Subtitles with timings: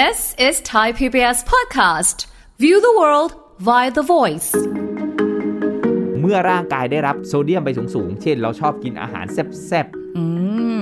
[0.00, 2.26] This is Thai PBS podcast.
[2.58, 3.30] View the world
[3.68, 4.50] via the voice.
[6.20, 9.86] เมื่อร่างกายได้รับโซเดียมไปสูงๆ เช่นเราชอบกินอาหารแซ่บ
[10.16, 10.24] อื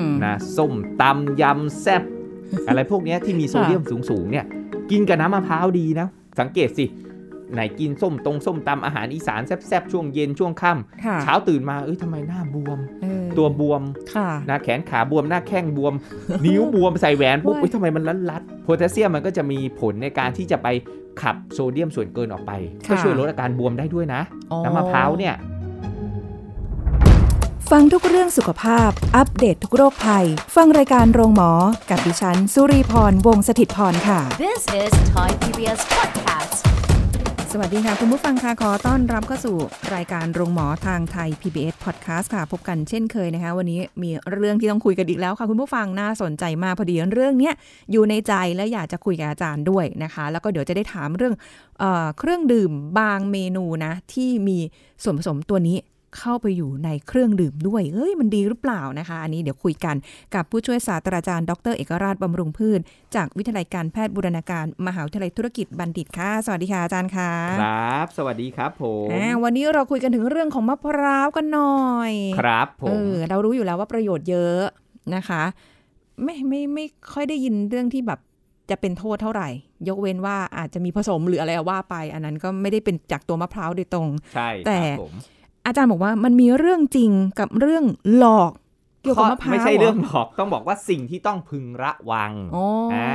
[0.02, 2.02] มๆนะส้มตำยำแซ่บ
[2.68, 4.46] อะไรพวกเนี้ยที่มีโซเดียมสูงๆเนี่ย
[4.90, 6.08] กินกับน้ำมะพร้าวดีนะ
[6.40, 6.84] สังเกตสิ
[7.52, 10.70] ไหนกินส้มตรงส้มตำอาหารอีสานแซ่บๆช่วงเย็นช่วงค่
[11.04, 13.82] ค่ะำเช้าตื่นมาเอ้ยทำไมหน้าบวมเออตัวบวม
[14.14, 15.94] ค่ะนะแขนขาบวมหน้าแข้งบวม
[16.46, 20.68] นิ้วบวมใส่แหวนปุ๊บโอ้ยเอ้ยทำไมมันลัดๆโพแทสเซียมมันก็จะมีผลในการที่จะไป
[21.22, 22.52] ขับโซเดียมส่วนเกินออกไป
[22.90, 25.36] ก็ช่วยลดอาการบวมได้ด้วยนะอ๋อน้ำมะพร้าวเนี่ย
[27.70, 30.26] ฟังทุกเรื่องสุขภาพ อัปเดตททุกโรคภัย
[30.56, 31.50] ฟังรายการโรงหมอ
[31.90, 36.21] กับดิฉัน สุรีพร วงศิตพร ค่ะ This is Thai PBS podcast.
[37.54, 39.56] สวัสดีค่ะ คุณผู้ฟังค่ะขอต้อนรับเข้าสู่
[39.94, 47.54] รายการโรงหมอทางไทย PBS Podcast ค่ะ พบกันเช่นเคยนะคะ วันนี้มีเรื่องที่ต้องคุยกันอีกแล้วค่ะ คุณผู้ฟังน่าสนใจมากพอดีเรื่องเนี้ย
[47.92, 51.34] อยู่ในใจและอยากจะคุยกับอาจารย์ด้วยนะคะ แล้วก็เดี๋ยวจะได้ถามเรื่อง
[51.78, 54.58] เออเครื่องดื่มบางเมนูนะที่มี
[55.02, 55.76] ส่วนผสมตัวนี้
[56.18, 59.96] เข้าไปอยู่ในเครื่องดื่มด้วย เอ้ยมันดีหรือเปล่านะคะ อันนี้เดี๋ยวคุยกัน
[60.34, 62.80] กับผู้ช่วยศาสตราจารย์ ดร เอกราชบำรุงพืช
[63.14, 67.30] จากวิทยาลัยการแพทย์บูรณาการ มหาวิทยาลัยธุรกิจบัณฑิตค่ะ สวัสดีค่ะอาจารย์ค่ะ
[67.62, 74.62] ครับ สวัสดีครับผมอ่าวันนี้เราคุยกันถึงเรื่องของมะพร้าวกันหน่อย ครับผเอมอเรารู้อยู่แล้วว่าประโยชน์เยอะ
[75.14, 75.42] นะคะ
[76.24, 78.20] ไม่ไม่ไม่ค่อยได้ยินเรื่องที่แบบ
[78.70, 79.48] จะเป็นโทษเท่าไหร่
[79.88, 85.14] ยกเว้นว่าอาจจะมีผสมหรืออะไรว่าไป อันนั้นก็ไม่ได้เป็นจากตัวมะพร้าวโดยตรง ใช่แต่ครับผม
[85.66, 87.84] อาจารย์บอกว่ามันมีเรื่องจริงกับเรื่อง
[88.16, 88.52] หลอก
[89.02, 93.10] เกี่ยวกับมะพร้าวไม่ใช่หเรื่องหลอกต้องบอกว่าสิ่งที่ต้องพึงระวังอ๋ออ่า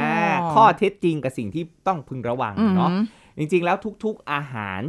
[0.53, 2.89] ข้อเท็จจริงกับสิ่งที่ต้องพึงระวังอืมเนาะ
[3.39, 4.81] จริง ๆ แล้วทุกๆอาหาร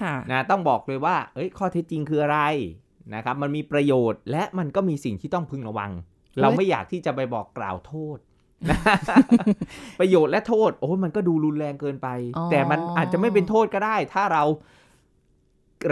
[0.00, 2.40] ค่ะนะต้องบอกเลยว่า เอ้ย ข้อเท็จจริงคืออะไร
[3.14, 5.90] นะครับ มันมีประโยชน์ และมันก็มีสิ่งที่ต้องพึงระวัง
[6.40, 8.18] เราไม่อยากที่จะไปบอกกล่าวโทษ
[8.70, 8.78] นะ
[10.00, 14.44] ประโยชน์และโทษ โอ้มันก็ดูรุนแรงเกินไปอ๋อแต่มันอาจจะไม่เป็นโทษก็ได้ ถ้าเรา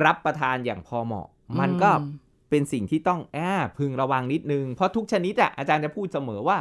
[0.04, 1.26] รับประทานอย่างพอเหมาะ
[1.60, 2.06] มันก็อื
[2.50, 6.58] เป็นสิ่งที่ต้องแอบพึงระวังนิดนึง เพราะทุกชนิดอะอาจารย์จะพูดเสมอว่า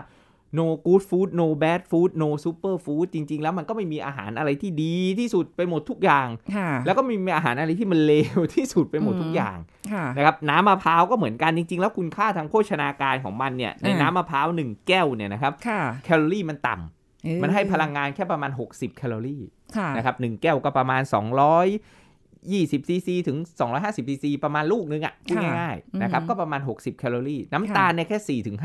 [0.58, 9.58] no good food no bad food no super food จริง ๆ แล้วมันก็ไม่มีอาหารอะไรที่ดีที่สุดไปหมดทุกอย่างค่ะแล้วก็มีอาหารอะไรที่มันเลวที่สุดไปหมดอืมทุกอย่าง
[9.92, 19.44] ค่ะนะครับน้ำมะพร้าวก็เหมือนกันจริง ๆ แล้วคุณค่าทางโภชนาการของมันเนี่ยในอ่าน้ำมะพร้าวหนึ่งแก้วเนี่ยนะครับค่ะแคลอรี่มันต่ำเออมันให้พลังงานแค่ประมาณ 60 แคลอรี่
[19.78, 21.02] ค่ะนะครับหนึ่งแก้วก็ประมาณ
[22.50, 23.38] 220ซีซีถึง
[23.74, 28.58] 250ซีซีประมาณลูกนึงอะพูดค่ะง่ายๆนะครับอืมก็ประมาณ 60 แคลอรี่ น้ำค่ะตาลเนี่ยแค่4ถึง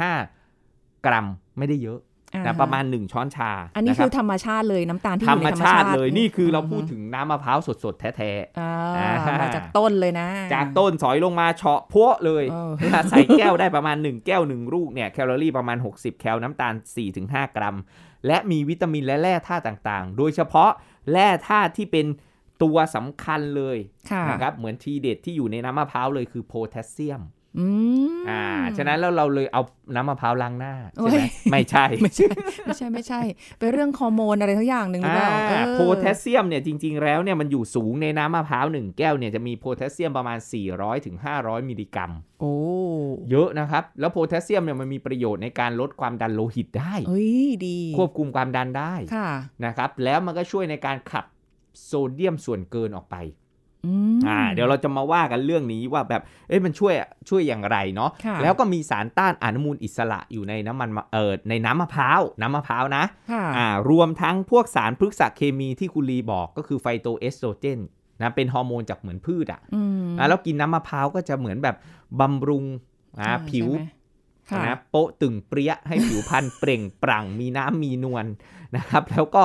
[0.49, 1.27] 5กรัม
[1.59, 2.01] ไม่ได้เยอะ
[2.35, 12.57] อ่านะประมาณ 1 ช้อนชา อันนี้ะคืรัอบธรรมชาติเลยน้ำตาลที่อธรยู่รในมธรรมชาชาติติเลยนี่คือเรามพูดถึงน้ำมะพร้าวสดๆ แท้อ่าอ่ามาจากต้นเลยนะๆจากต้นสอยลงมาเฉาะพวเลยเอ
[12.99, 16.75] อใส่แก้วได้ประมาณ 1 แก้ว 1 ลูกเนี่ยแคลอรี่ประมาณ 60 แคลน้ำตาล
[17.15, 17.77] 4-5 กรัม
[18.27, 20.71] และมีวิตามินและแร่ธาตุต่างๆ โดยเฉพาะ
[21.13, 22.07] แร่ธาตุที่เป็น
[22.63, 23.79] ตัวสำคัญเลย
[24.11, 27.23] ค่ะนะครับเหมือนทีเด็ดที่อยู่ในน้ำมะพร้าวเลยคือโพแทสเซียม
[27.59, 27.67] อื
[28.15, 28.45] มอ่า
[28.77, 29.63] ฉะนั้นแล้วเราเลยเอา
[29.95, 32.27] น้ำมะพร้าวล้างหน้าโอ้ใช่ยไหมไม่ใช่ ไม่ใช่
[32.65, 33.21] ไม่ใช่ ไม่ใช่
[33.59, 40.39] เป็นเรื่องฮอร์โมนอะไรทั้งอย่างหนึ่งหรือเปล่าอ่าเออโพแทสเซียมเนี่ยจริง ๆ แล้วเนี่ยมันอยู่สูงในน้ำมะพร้าวหนึ่งแก้วเนี่ยจะมีโพแทสเซียมประมาณ
[40.73, 42.55] 400ถึง500 มิลลิกรัม โอ้
[43.31, 49.29] เยอะนะครับ แล้วโพแทสเซียมเนี่ยมันมีประโยชน์ในการลดความดันโลหิตได้เฮ้ยดี ควบคุมความดันได้ ค่ะ
[49.65, 51.25] นะครับ แล้วมันก็ช่วยในการขับ
[51.85, 53.17] โซเดียมส่วนเกินออกไป
[53.87, 56.95] อืมอ่าเดี๋ยวเราจะมาว่ากันเรื่องนี้ว่าแบบเอ๊ะมันช่วย
[57.29, 67.81] ช่วยอย่างไรเนาะค่ะแล้วก็มีสารต้านอนุมูลอิสระอยู่ในน้ำมันมะเออในน้ำมะพร้าวน้ำมะพร้าวนะค่ะอ่ารวมทั้งพวกสารพฤกษเคมีที่คุณลีบอกก็คือไฟโตเอสโตรเจน
[68.23, 71.77] นะเป็นฮอร์โมนจากเหมือนพืชอะอืมอะแล้วกินน้ำมะพร้าวก็จะเหมือนแบบ
[72.21, 72.65] บำรุง
[73.19, 73.96] อ่าอ่าผิวใช่ไหมค่ะ
[74.67, 78.27] นะโป๊ะตึงเปรี้ยให้ผิวพรรณเปล่งปลั่งมีน้ำมีนวล
[78.77, 79.45] นะครับ แล้วก็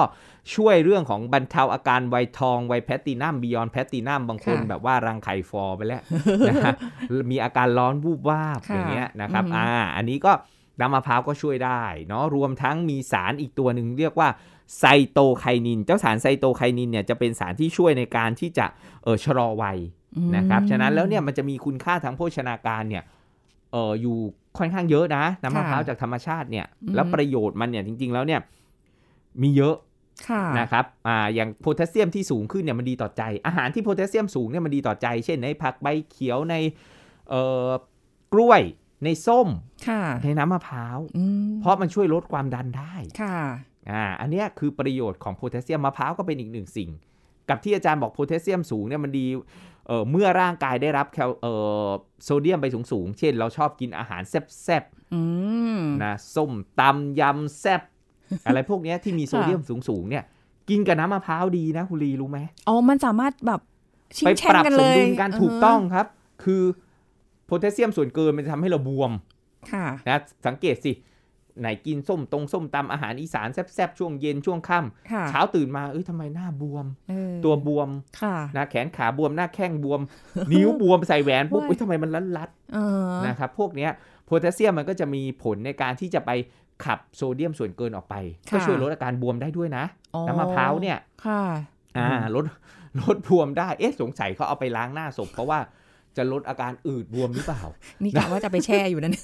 [0.55, 6.01] ช่วยเรื่องของบรรเทาอาการวัยทองวัย platinum beyond platinum บางคนค่ะแบบว่ารังไข่ฝ่อไปแล้ว
[6.49, 6.73] นะฮะ
[7.31, 10.31] มีอาการร้อนวูบวาบค่ะอย่างเงี้ยนะครับอือฮึอ่าอันนี้ก็
[10.79, 14.29] น้ำมะพร้าวก็ช่วยได้เนาะรวมทั้งมีสารอีกตัวหนึ่งเรียกว่า
[14.79, 18.65] cytokinin เจ้าสาร cytokinin เนี่ยจะเป็นสารที่ช่วยในการที่จะ
[19.03, 19.77] เออชะลอวัย
[20.35, 23.03] นะครับฉะนั้นแล้วเนี่ยมันจะมีคุณค่าทางโภชนาการเนี่ย
[23.71, 24.17] เอออยู่
[24.57, 28.41] ค่อนข้างเยอะนะ น้ำมะพร้าวจากธรรมชาติเนี่ยอืมแล้วประโยชน์มันเนี่ยจริง ๆ แล้วเนี่ย
[29.41, 29.75] มีเยอะ
[30.29, 36.55] ค่ะนะครับอ่าอย่างโพแทสเซียมที่สูงขึ้นเนี่ยมันดีต่อใจ อาหารที่โพแทสเซียมสูงเนี่ยมันดีต่อใจ เช่นในผักใบเขียวใน
[37.29, 37.69] เอ่อ
[38.33, 38.61] กล้วย
[39.05, 39.47] ในส้ม
[39.87, 43.37] ค่ะในน้ำมะพร้าวอืมเพราะมันช่วยลดความดันได้ค่ะ
[43.91, 46.89] อ่าอันเนี้ยคือประโยชน์ของโพแทสเซียมมะพร้าวก็เป็นอีกหนึ่งสิ่ง
[47.49, 49.25] กับที่อาจารย์บอกโพแทสเซียมสูงเนี่ยมันดี
[49.87, 51.53] เอ่อเมื่อร่างกายได้รับแคลเอ่
[51.87, 51.89] อ
[52.23, 54.83] โซเดียมไปสูงๆ เช่นเราชอบกินอาหารแซ่บ
[55.13, 55.21] อื
[55.77, 57.81] มๆนะส้มตำยำแซ่บ
[58.45, 60.23] อะไรพวกเนี้ยที่มีโซเดียมสูงๆ เนี่ย
[60.69, 63.61] กินกับน้ำมะพร้าวดีนะคุณลีรู้ไหมอ๋อ มันสามารถแบบ
[64.17, 66.05] ชิงไปแช่ปงรับกันสเลมยดุลกันถูกต้องครับ
[66.43, 66.63] คือ
[67.45, 69.11] โพแทสเซียมส่วนเกินมันจะทำให้เราบวม
[69.71, 70.91] ค่ะนะสังเกตสิ
[71.59, 77.89] ไหนกินส้มตรงส้มตำอาหารอีสานแซ่บๆช่วงเย็นช่วงค่ำค่ะเช้าตื่นมาเอ้ยทำไมหน้าบวมเออตัวบวม
[78.21, 80.01] ค่ะนะแขนขาบวมหน้าแข้งบวม
[80.53, 82.77] นิ้วบวมใส่แหวนปุ๊บว้ายเอ้ยทำไมมันลัดเอ
[83.07, 83.91] อๆนะครับพวกเนี้ย
[84.25, 86.31] โพแทสเซียมมันก็จะมีผลในการที่จะไป
[86.85, 88.15] ขับโซเดียมส่วนเกินออกไป
[88.53, 91.41] ก็ช่วยลดอาการบวมได้ด้วยนะอ๋อน้ำมะพร้าวเนี่ยค่ะ
[91.97, 92.45] อ่าลด
[93.01, 95.59] ลดบวมได้เอ๊ะสงสัยเขาเอาไปล้างหน้าศพเพราะว่า
[96.17, 97.61] จะลดอาการอืดบวมหรือเปล่า
[98.03, 99.15] นี่กะว่าจะไปแช่อยู่นั่น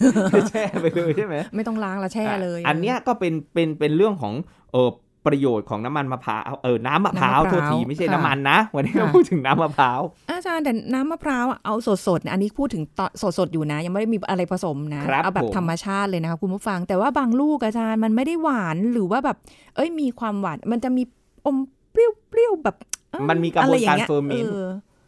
[0.51, 4.33] แช่ไปเลยใช่ไหมไม่ต้องล้างละแช่เลย อันเนี้ยก็เป็นเป็นเป็นเรื่องของ
[4.73, 4.89] เออ
[5.27, 11.75] ประโยชน์ของน้ำมันมะพร้าวเออน้ำมะพร้าวน้ำมะพโทร้าวษทีไม่ใช่ค่ะน้ำมันนะ วันนี้เราค่ะพูดถึงน้ำมะพร้าวอาจารย์แต่น้ำมะพร้าวอะเอา
[12.07, 19.37] สดๆเนี่ยอันนี้พูดถึงตอนสดๆอยู่นะ ยังไม่ได้มีอะไรผสมนะครับเอาแบบผมธรรมชาติเลยนะคะคุณผู้ฟัง แต่ว่าบางลูกอาจารย์มันไม่ได้หวานหรือว่าแบบ
[19.75, 21.03] เอ้ยมีความหวานมันจะมี
[21.45, 21.57] อม
[21.91, 22.75] เปรี้ยวๆแบบ
[23.11, 24.63] เอ้ยมันมีกระบวนการอไย่งงี้ยเฟอร์เมนต์ออ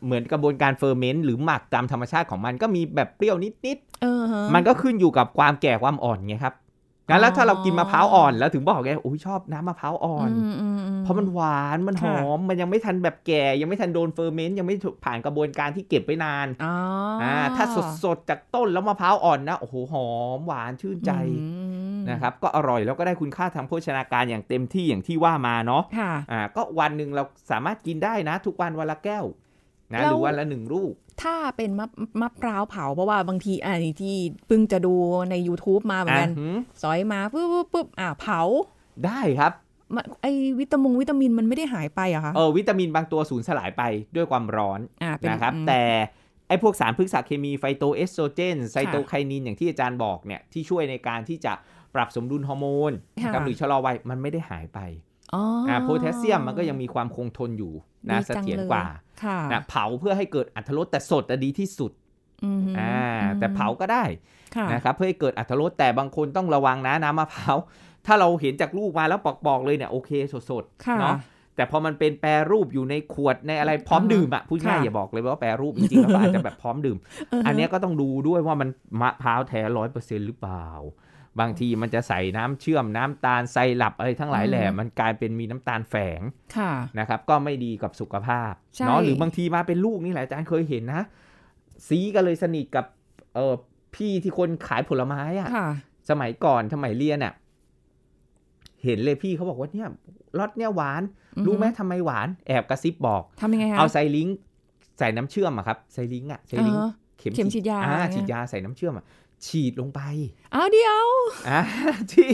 [0.05, 6.55] เหมือนกระบวนการเฟอร์เมนต์หรือหมักตามธรรมชาติของมันก็มีแบบเปรี้ยวนิดเออฮะๆมันก็ขึ้นอยู่กับความแก่ความอ่อนไงครับ
[7.09, 14.75] งั้นแล้วถ้าเรากินมะพร้าวอ่อนแล้วถึงบอกไงโอ้ยชอบน้ำมะพร้าวอ่อนมอืมอืมเพราะมันหวานมันหค่ะอม มันยังไม่ทันแบบแก่ ยังไม่ทันโดนเฟอร์เมนต์ยังไม่
[15.05, 16.73] ผ่านกระบวนการที่เก็บไว้นานอ๋อ
[17.21, 17.65] ออ่าถ้า
[18.03, 20.07] สดๆจากต้นแล้วมะพร้าวอ่อนนะโอ้โหหอ
[20.37, 21.47] มหวานชื่นใจอื
[21.97, 29.25] มนะครับก็อร่อยแล้วก็ได้คุณค่าทางโภชนาการอย่างเต็มที่อย่างที่ว่ามาเนาะค่ะอ่าก็วันหนึ่งเราสามารถกินได้นะ ทุกวันวันละแก้ว
[29.93, 30.93] นะแล้วหรือวันละหนึ่งลูก
[31.23, 31.85] ถ้าเป็นมะ
[32.21, 34.15] มะพร้าวเผาเพราะว่าบางทีอันนี้ที่
[34.47, 34.93] เพิ่งจะดู
[35.31, 38.41] ใน YouTube มาเหมือนกันอะหืมสอยมาปุ๊บปุ๊บปุ๊บอ่าเผา
[39.05, 39.53] ได้ครับ
[39.95, 40.25] มันไอ
[40.59, 43.83] วิตามินวิตามินมันไม่ได้หายไปเหรอะคะเออวิตามินบางตัวสูญสลายไป
[44.15, 45.83] ด้วยความร้อนอ่าเป็นนะครับอืมแต่
[46.47, 51.53] ไอ้พวกสารพฤกษเคมี phytoestrogen cytokinin อย่างที่อาจารย์บอกเนี่ยที่ช่วยในการที่จะ
[51.95, 52.91] ปรับสมดุลฮอร์โมน
[53.23, 54.79] ค่ะนะครับหรือชะลอวัยมันไม่ได้หายไป
[55.33, 57.73] อ๋อออ่าโพแทสเซียมมันก็ยังมีความคงทนอยู่
[58.09, 58.85] นะดีเสถียรจังเลยกว่า
[59.23, 61.91] ค่ะนะเผาเพื่อให้เกิดอรรถรสแต่สดอะดีที่สุด
[62.43, 64.03] อืมอ่าอืมแต่เผาก็ได้
[64.55, 67.57] ค่ะนะครับเพื่อให้เกิดอรรถรสแต่บางคนต้องระวังนะน้ำมะพร้าว
[68.05, 70.11] ถ้าเราเห็นจากลูกมาแล้วปอกๆเลยเนี่ยโอเค
[70.49, 71.15] สดค่ะๆเนาะ
[71.55, 76.97] แต่พอมันเป็นแปรรูปอยู่ในขวดในอะไรพร้อมอ่าฮะดื่มอะพูดง่ายค่ะอย่าบอกเลยว่าแปรรูปจริงๆแล้วก็อาจจะแบบพร้อมดื่ม
[77.29, 78.69] เอออันเนี้ยก็ต้องดูด้วยว่ามัน
[79.01, 80.67] มะพร้าวแท้ร้อยเปอร์เซ็นหรือเปล่า
[81.39, 86.21] บางทีมันจะใส่น้ำเชื่อมน้ำตาลไซรัปอะไรทั้งหลายแหละมันกลายเป็นมีน้ำตาลแฝง
[86.57, 91.03] ค่ะนะครับ ก็ไม่ดีกับสุขภาพใช่เนาะหรือบางทีมาเป็นลูกนี่แหละอาจารย์เคยเห็นนะ
[91.87, 92.85] ซีก็เลยสนิทกับ
[93.35, 93.53] เออ
[93.95, 95.69] พี่ที่คนขายผลไม้อะค่ะ
[96.09, 97.33] สมัยก่อนสมัยเรียนอะ
[98.83, 99.87] เห็นเลยพี่เขาบอกว่าเนี่ย
[100.39, 101.01] รสเนี่ยหวาน
[101.37, 104.37] อือฮึรู้ไหมทำไมหวาน แอบกระซิบบอกทำยังไงคะเอาไซลิงค์
[104.99, 109.05] ใส่น้ำเชื่อมอะครับไซลิงค์อะไซลิงค์อ่าฮะเข็มเข็มฉีดยาอ่าเนี่ยฉีดยาใส่น้ำเชื่อมอะ
[109.47, 110.01] ฉีดลงไป
[110.53, 111.07] อ้าวเดียว
[111.49, 111.61] อ่า
[112.11, 112.29] ที่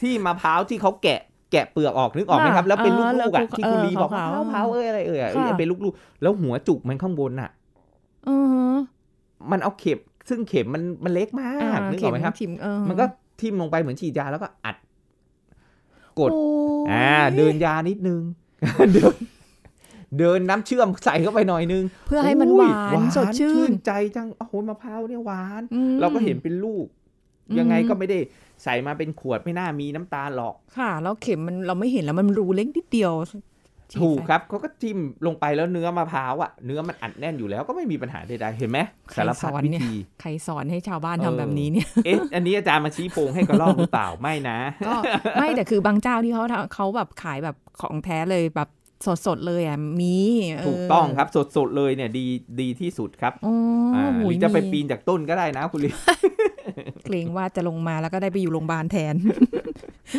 [0.00, 1.20] ที่มะพร้าวที่เขาแกะ
[1.52, 7.50] แกะเปลือกออกนึกออกไหมครับ แล้วเป็นเออลูกๆอะแล้วที่คุณเออลีบอกมะขาวๆพร้าวมะพร้าวเอ้ยอะไรเอ้ยอะค่ะเป็นลูกๆ แล้วหัวจุกมันข้างบนอะ
[8.28, 8.66] อือฮะ
[9.50, 9.98] มันเอาเข็ม
[10.28, 13.04] ซึ่งเข็มมันมันเล็กมากอ่านึกออกไหมครับเข็เออมันก็
[13.40, 14.76] ทิ่มลงไปเหมือนฉีดยาแล้วก็อัด
[16.20, 16.38] กดโย
[16.90, 18.20] อ่าเดินยานิดนึง
[18.94, 19.14] เดิน
[20.18, 26.86] เดินน้ำเชื่อมใส่เข้าไปหน่อยนึง เพื่อให้มันหอุ้วายนสดชื่นใจจังโอ้โหมะพร้าวเนี่ยหวานอืมเราก็เห็นเป็นลูก
[27.48, 28.18] อืมยังไงก็ไม่ได้
[28.64, 33.12] ใส่มาเป็นขวดไม่น่ามีน้ำตาลหรอก ค่ะ แล้วเข็มมันเราไม่เห็นแล้วมันรูเล็กนิดเดียว
[33.92, 38.78] ฉีดถูกใส่ครับเขาก็จิ้มลงไปแล้วเนื้อมะพร้าวอะเนื้อมันอัดแน่นอยู่แล้วก็ไม่มีปัญหาใดๆเห็นไหม
[39.16, 44.94] สารพัดวิธีใครสอนให้ชาวบ้านเออทำแบบนี้เนี่ยเอ๊ะอันนี้อาจารย์มาชี้โพงให้กระลอกหรือเปล่าไม่นะก็
[45.38, 48.68] ไม่แต่คือบางเจ้าที่เขาทำเขาแบบขายแบบของแท้เลยแบบ
[49.26, 50.16] สดๆเลยอะมี
[50.58, 52.26] เถูกต้องครับสดๆเลยเนี่ยดี
[52.60, 53.54] ดีที่สุดครับอ๋อ
[53.94, 55.88] อาหหมุรืยอจะไปมีปีนจากต้นก็ได้นะคุณลิ
[57.04, 59.14] เกรงว่าจะลงมาแล้วก็ได้ไปอยู่โรงพยาบาลแทน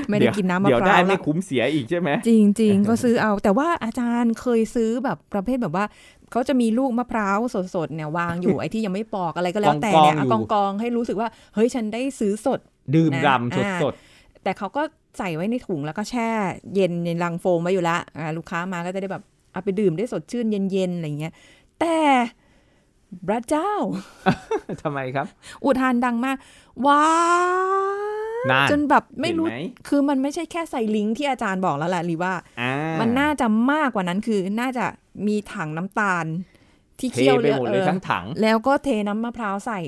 [0.09, 5.85] ไม่ได้เยวกินน้ำมะเดี๋ยวพได้ร้าวไม่ละคุ้มเสียอีกใช่ไหมจริงจริงๆก็ซื้อเอา แต่ว่าอาจารย์เคยซื้อแบบประเภทแบบว่า
[6.31, 7.39] เขาจะมีลูกมะพร้าว
[7.75, 12.59] สดๆเนี่ยวางอยู่ไอ้ที่ยังไม่ปอกอะไรก็แล้วแต่เนี่ยกองๆอยู่กองกองๆให้รู้สึกว่า เฮ้ยฉันได้ซื้อสด
[12.95, 13.93] ดื่มนะรำสดอ่าสด
[14.43, 14.83] แต่เขาก็
[15.17, 16.29] ใส่ไว้ในถุงแล้วก็แช่
[16.75, 21.33] เย็นในลังโฟมไว้อยู่ละอ่าลูกค้ามาก็จะได้แบบเอาไปดื่มได้สดชื่นเย็นๆอะไรเงี้ย
[21.79, 21.97] แต่
[23.27, 23.71] พระเจ้า
[24.83, 25.25] ทำไมครับ
[25.63, 26.37] อุทานดังมาก
[26.87, 27.05] ว้า
[28.51, 34.85] นานจนแบบไม่รู้เห็นไหมคือมันไม่ใช่แค่ใส่กลิ่นที่อาจารย์บอกแล้วแหละหรือว่าอ่ามันน่าจะมากกว่านั้นคือน่าจะ
[35.27, 36.25] มีถังน้ำตาล
[36.99, 39.79] ที่เทเคี่ยวไปหมดเลยออทั้งถัง แล้วก็เทน้ำมะพร้าวใส่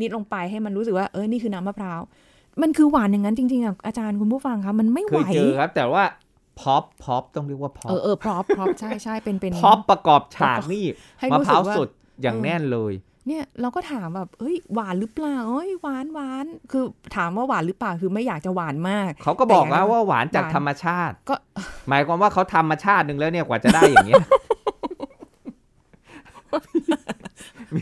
[0.00, 2.00] นิดลงไปให้มันรู้สึกว่าเออนี่คือน้ำมะพร้าว
[2.62, 6.04] มันคือหวานอย่างนั้นจริงๆอะอาจารย์คุณผู้ฟังคะมันไม่เคไหวเคยเจอครับ แต่ว่า
[6.60, 10.84] พ็อปพ็อปต้องเรียกว่าพ็อเอปอเออ prop prop ใช่ใช่เป็นเป็นพ็อปประกอบฉากนี่
[11.18, 11.88] ให้มะรู้พสึร้ากวว่าสด
[12.22, 12.92] อย่างแน่นเลย
[13.28, 16.84] เนี่ยเราก็ถามแบบเอ้ยหวานหรือเปล่าเอ้ยหวานหวานคือ
[17.16, 21.34] ถามว่าหวานหรือเปล่าคือไม่อยากจะหวานมาก เขาก็บอกแต่นะว่าหวานจากหวานธรรมชาติ ก็
[21.88, 24.24] หมายความว่าเขาธรรมชาติหนึ่งแล้วเนี่ยกว่าจะได้อย่างเงี้ย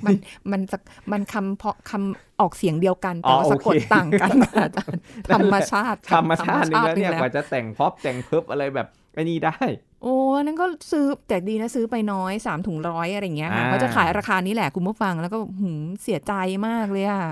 [0.06, 0.14] มัน
[0.52, 0.78] มันจะ
[1.12, 5.00] มันคำเพาะคำออกเสียงเดียวกันอ๋แต่อว่าสะกดโอเคต่างกันค่ะอาจารย์
[5.34, 9.56] ธรรมชาติธรรมชาติหนึ่งแล้วเนี่ยธรรมชาติกว่าจะแต่งพร็อปแต่งเพิบอะไรแบบไอ้นี่ได้
[10.02, 16.32] โอ้นั่นก็ซื้อแต่ดีนะซื้อไปน้อยสามถุงร้อยอะไรอย่างเงี้ยค่ะอ่าเขาจะขายราคานี้แหละคุณผู้ฟังแล้วก็หืมเสียใจ
[16.66, 17.22] มากเลยอะ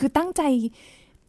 [0.00, 0.42] คือตั้งใจ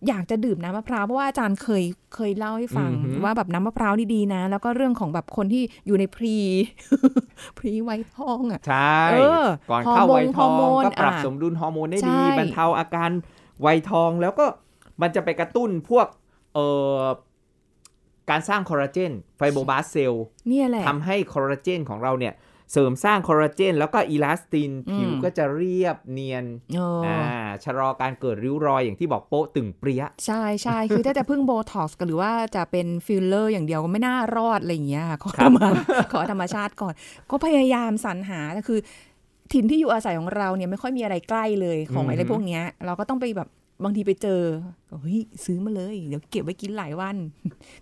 [0.07, 1.83] อยากจะดื่มน้ำมะพร้าวเพราะว่าอาจารย์เคย
[2.15, 2.91] เคยเล่าให้ฟัง
[3.23, 13.09] ว่าแบบน้ำมะพร้าวนี่ดีนะ แล้วก็เรื่องของแบบคนที่อยู่ใน pre pre วัยทองอะใช่เออก่อนเข้าฮอร์โมนวัยทองฮอร์โมนก็ปรับอะสมดุลฮอร์โมนได้ใช่ดีบรรเทาอาการ
[13.65, 14.45] วัยทองแล้วก็
[15.01, 16.07] มันจะไปกระตุ้นพวก
[16.53, 16.67] เอ่
[16.99, 17.01] อ
[18.29, 22.33] การสร้างคอลลาเจนไฟโบบาสเซลล์เนี่ยแหละทำให้คอลลาเจนของเราเนี่ย
[22.72, 26.45] เสริมสร้างคอลลาเจน แล้วก็อีลาสตินอืมผิวก็จะเรียบเนียน
[26.75, 27.22] เออออ่า
[27.63, 35.60] ชะลอการเกิดริ้วรอยอย่างที่บอกโป๊ะตึงเปรี้ย ใช่ใช่คือถ้าจะพึ่งโบท็อกซ์หรือว่าจะเป็นฟิลเลอร์อย่างเดียวก็ไม่น่ารอดอะไรอย่างเงี้ยค่ะขอครับธรรม
[36.13, 36.93] ขอธรรมชาติก่อน
[37.31, 38.79] ก็พยายามสรรหาแต่คือ
[39.53, 43.50] ถิ่นที่อยู่อาศัยของเราเนี่ยไม่ค่อยมีอะไรใกล้เลยของอืมอะไรพวกเนี้ย เราก็ต้องไปแบบ
[43.84, 44.41] บางทีไปเจอ
[45.01, 47.15] เฮ้ยซื้อมาเลย เดี๋ยวเก็บไว้กินหลายวัน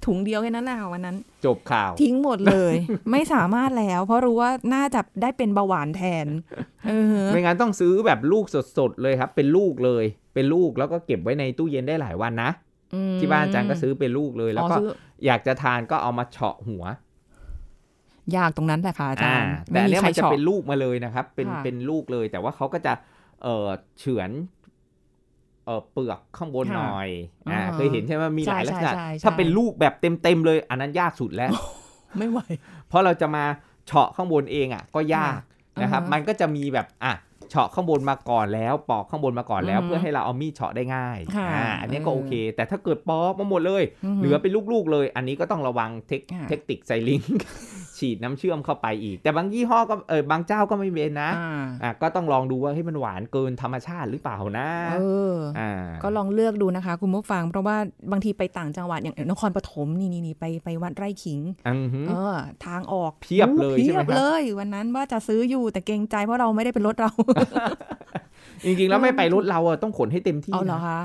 [0.06, 2.74] ถุงเดียวแค่นั้นแหละค่ะวันนั้น จบข่าว ทิ้งหมดเลย
[3.12, 6.28] ไม่สามารถแล้ว เพราะรู้ว่าน่าจะได้เป็นเบาหวานแทน
[6.88, 8.46] เออไม่งั้นต้องซื้อแบบลูก
[8.78, 12.52] สดๆเลยครับ เป็นลูกเลย เป็นลูกแล้วก็เก็บไว้ในตู้เย็นได้หลายวันนะ
[13.14, 14.88] มที่บ้านอาจารย์ก็ซื้อเป็นลูกเลย แล้วก็อ๋อซื้อ
[15.26, 16.84] อยากจะทานก็เอามาเฉาะหัว
[18.36, 22.94] ยากตรงนั้นแหละค่ะอาจารย์แต่อันเนี้ยใครมันจะชอบเป็นลูกมาเลยนะครับ เป็นค่ะเป็นลูกเลย แต่ว่าเขาก็จะ
[23.44, 23.68] เออ
[24.00, 24.30] เฉือน
[25.66, 27.10] เออเปลือกข้างบนหน่อย
[27.50, 31.52] อ่าอ่าเคยเห็นใช่ไหมมีหลายลักษณะใช่ใช่ใช่ถ้าเป็นลูกแบบเต็มๆเลย อันนั้นยากสุดแล้ว
[32.18, 32.40] ไม่ไหว
[32.88, 33.44] เพราะเราจะมา
[33.88, 35.40] เฉาะข้างบนเองอะ ก็ยาก
[35.78, 37.14] ค่ะนะครับอ่าฮะมันก็จะมีแบบอะ
[37.50, 47.22] เฉาะข้างบนมาก่อนแล้ว ปอกข้างบนมาก่อนแล้วอือฮึเพื่อให้เราเอามีดเฉาะได้ง่ายค่ะอ่าอันนี้ก็เออโอเค แต่ถ้าเกิดปอกมาหมดเลยอือฮึเหลือเป็นลูกๆเลย อันนี้ก็ต้องระวังเทคค่ะเทคนิคไซลิง
[48.04, 55.72] ฉีดน้ำเชื่อมเข้าไปอีก แต่บางยี่ห้อก็เออบางเจ้าก็ไม่เป็นนะอ่าอะก็ต้องลองดูว่าเฮ้ยมันหวานเกินธรรมชาติหรือเปล่านะเอออ่า
[56.04, 57.76] ก็ลองเลือกดูนะคะ คุณผู้ฟัง เพราะว่า
[58.12, 67.12] บางทีไปต่างจังหวัดอย่างนครปฐมนี่นี่นี่ไปไปวัดไร่ขิงอือหือเออทางออกเพียบเลยโอ้ใช่ไหมเพียบครับเลย วันนั้นว่าจะซื้ออยู่แต่เกรงใจเพราะเราไม่ได้เป็นรถเรา
[68.66, 71.00] จริงๆ แล้วไม่ไปรถเราอะต้องขนให้เต็มที่เอาเหรอนะคะ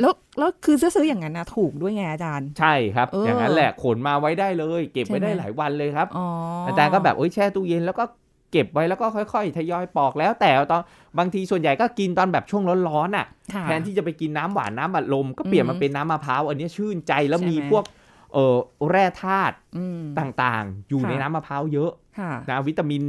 [0.00, 6.26] แล้วแล้วคือซื้อๆอย่างนั้นนะถูกด้วยไงอาจารย์ ใช่ครับเออออย่างนั้นแหละขนมาไว้ได้เลย เก็บไว้ได้ใช่ไหมหลายวันเลยครับอ๋อ
[6.64, 8.04] ออาจารย์ก็แบบเอ้ยแช่ตู้เย็นแล้วก็
[8.52, 10.82] เก็บไว้แล้วก็ค่อยๆ ทยอยปอกแล้วแต่ตอน
[11.18, 17.84] บางทีส่วนใหญ่ก็กินตอนแบบช่วงร้อนๆอะค่ะแทนที่จะไปกินน้ำหวานน้ำอัดลมก็เปลี่ยนอืมามเป็นน้ำมะพร้าวอันนี้ชื่นใจแล้วใช่ไหมมีพวก
[18.32, 18.56] เอ่อ
[18.90, 23.02] แร่ธาตุอืมต่างๆ อยู่ค่ะในน้ำมะพร้าวเยอะค่ะนะวิตามิน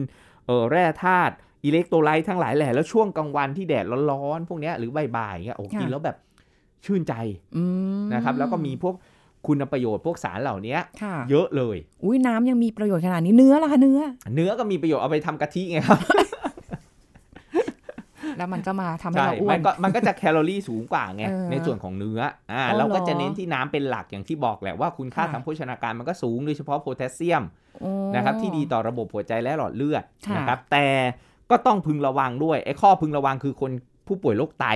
[0.45, 1.33] เอ่อแร่ธาตุ
[1.65, 6.17] อิเล็กโทรไลต์ทั้งหลายแหละแล้วช่วงกลางวันที่แดดร้อนๆพวกเนี้ยหรือบ่ายๆเงี้ยโอ้ค่ะกินแล้วแบบ
[6.85, 7.13] ชื่นใจ
[7.55, 7.63] อื
[8.01, 8.95] มนะครับแล้วก็มีพวก
[9.47, 13.99] คุณประโยชน์พวกสารเหล่านี้ค่ะเยอะเลย อุ้ยน้ำยังมีประโยชน์ขนาดนี้เนื้อล่ะคะเนื้อ
[14.35, 15.99] เนื้อก็มีประโยชน์เอาไปทำกะทิไงครับ
[18.37, 22.19] แล้วมันก็มาทำให้ใช่เราอ้วมันนก็มันก็จะแคลอรี่สูงกว่าไงเออในส่วนของเนื้อ
[22.51, 27.43] อ่าอ๋อเราก็เหรอจะเน้นที่น้ำเป็นหลักอย่างที่บอกแหละว่าคุณค่าค่ะทางโภชนาการมันก็สูงโดยเฉพาะโพแทสเซียม
[27.81, 30.85] โอ้นะครับที่ดีต่อระบบหัวใจและหลอดเลือดค่ะนะครับแต่
[31.51, 33.71] ก็ต้องพึงระวังด้วยไอ้ข้อพึงระวังคือคน
[34.07, 34.67] ผู้ป่วยโรคไต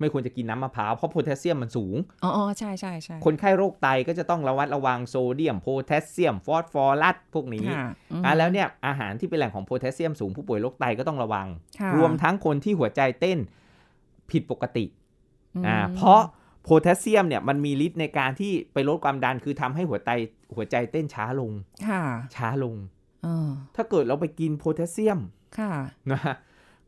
[0.00, 11.46] ไม่ควรจะกินน้ำมะพร้าวเพราะโพแทสเซียมมันสูงอ๋ออ๋อใช่ใช่ใช่คนไข้โรคไตก็จะต้องระวัดระวังโซเดียมโพแทสเซียมฟอสฟอรัสพวกนี้ค่ะอืมอะแล้วเนี่ยอาหารที่เป็นแหล่งของโพแทสเซียมสูงผู้ป่วยโรคไตก็ต้องระวัง
[11.80, 13.38] ค่ะรวมทั้งคนที่หัวใจเต้น
[14.30, 14.84] ผิดปกติ
[15.62, 16.20] มอ่าเพราะ
[16.62, 20.10] โพแทสเซียมเนี่ยมันมีฤทธิ์ในการที่ไปลดความดันคือทำให้หัวใจ
[20.54, 21.52] หัวใจเต้นช้าลง
[21.88, 22.02] ค่ะ
[22.36, 22.76] ช้าลง
[23.24, 25.18] เออถ้าเกิดเราไปกินโพแทสเซียม
[25.58, 25.72] ค่ะ
[26.10, 26.34] นะฮะ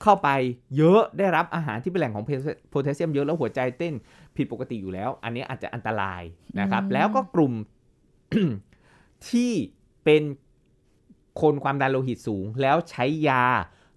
[0.03, 0.29] เข้าไป
[0.77, 2.25] เยอะได้รับอาหารที่เป็นแหล่งของ
[2.71, 3.95] โพแทสเซียมเยอะแล้วหัวใจเต้น
[4.37, 6.23] ผิดปกติอยู่แล้ว อันนี้อาจจะอันตราย
[6.61, 7.53] นะครับอืมแล้วก็กลุ่ม
[9.31, 9.53] ที่
[10.05, 10.23] เป็น
[11.41, 13.45] คนความดันโลหิตสูง แล้วใช้ยา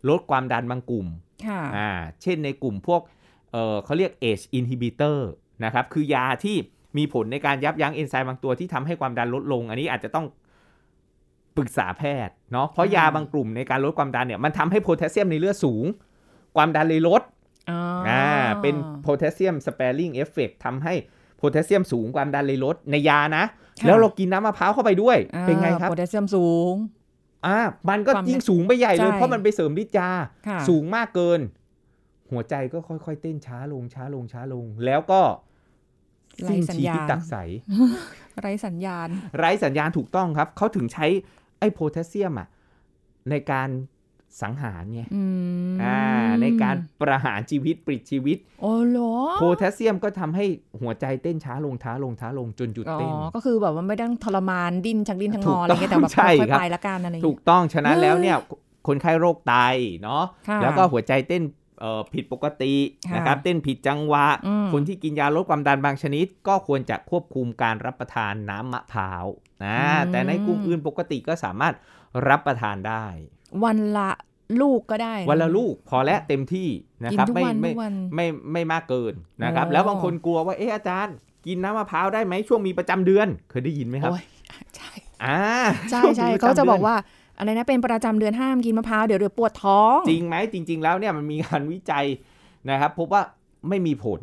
[0.10, 1.08] ลดความดันบางกลุ่ม
[1.46, 1.90] ค่ะอ่า
[2.22, 3.02] เช่นในกลุ่มพวก
[3.52, 5.18] เออเขาเรียก ACE inhibitor
[5.66, 6.56] นะครับ คือยาที่
[6.98, 10.26] มีผลในการยับยั้งเอนไซม์บางตัวที่ทำให้ความดันลดลง อันนี้อาจจะต้อง
[11.60, 15.86] ปรึกษาแพทย์เนาะเพราะอ่ายาบางกลุ่มในการลดความดันเนี่ยมันทำให้โพแทสเซียมในเลือดสูง
[16.56, 17.22] ความดันเลยลด
[17.70, 18.26] อ๋อออ่า
[18.62, 20.94] เป็นโพแทสเซียมสเปร i ิ g งเอฟเฟกทำให้
[21.38, 23.44] โพแทสเซียมสูงความดันเลยลดในยานะ
[23.80, 26.74] ค่ะแล้วเรากินน้ำมะพร้าวเข้าไปด้วยอ่าเป็นไงครับโพแทสเซียมสูง
[27.48, 30.10] อ่ามันก็ความยิ่งสูงไปใหญ่เลยใช่เพราะมันไปเสริมฤทธิ์ยา
[30.48, 31.40] ค่ะสูงมากเกิน
[32.32, 35.22] หัวใจก็ค่อยๆ เต้นช้าลงช้าลงช้าลง แล้วก็
[36.44, 37.36] ไร้สิ้นชีพิตักษัย
[38.42, 41.06] ไร้สัญญาณ ไร้สัญญาณถูกต้องครับ เขาถึงใช้
[41.60, 42.48] ไอ้โพแทสเซียมอะ
[43.30, 43.70] ในการ
[44.42, 45.24] สังหารไงอื
[45.70, 46.00] มอ่า
[46.42, 50.46] ในการประหารชีวิตปลิดชีวิตโอ้เหรอโพแทสเซียมก็ทำให้
[50.82, 58.38] หัวใจเต้นช้าลงช้าลงช้าลงจนหยุดอ๋อเต้นก็คือแบบว่าไม่ต้องทรมานดิ้นชักดิ้นชักงถูอกอะไรต้องเงี้ยแต่แบบใช่ค่อยครับๆไปละกันอะไรอย่างถูเงี้ยกต้อง ฉะนั้นเฮ้ยแล้วเนี่ย
[58.88, 59.56] คนไข้โรคไต
[60.04, 61.44] เนาะค่ะแล้วก็หัวใจเต้น
[61.80, 62.74] เอ่อผิดปกติ
[63.08, 69.26] ค่ะนะครับ เต้นผิดจังหวะอืมคนที่กินยาลดความดันบางชนิด ก็ควรจะควบคุมการรับประทานน้ำมะพร้าว
[69.66, 69.78] นะ
[70.12, 71.74] แต่ในกลุ่มอื่นปกติก็สามารถ
[72.28, 73.06] รับประทานได้
[73.64, 74.10] วันละ
[74.62, 76.68] ลูกก็ได้นวันละลูกพอแล้วเต็มที่
[77.04, 79.14] นะกินครับทุกไม่วันไม่ทุกวันไม่ไม่มากเกิน
[79.44, 84.24] นะครับโอ้แล้วบางคนกลัวว่าเอออาจารย์ กินน้ำมะพร้าวได้ไหมช่วงมีประจำเดือน เคยได้ยินไหมครับโอ้ย
[84.76, 84.92] ใช่
[85.26, 85.40] อ่า
[85.92, 86.96] ใช่ช่วงใช่มีปรเขาจะดืนบอกว่า
[87.38, 92.06] อะไรนะเป็นประจำเดือนห้ามกินมะพร้าวเดี๋ยวเดี๋ยวปวดท้อง จริงไหมจริง ๆ แล้วเนี่ยมันมีการวิจัย
[92.70, 93.22] นะครับพบว่า
[93.70, 94.20] ไม่มีผล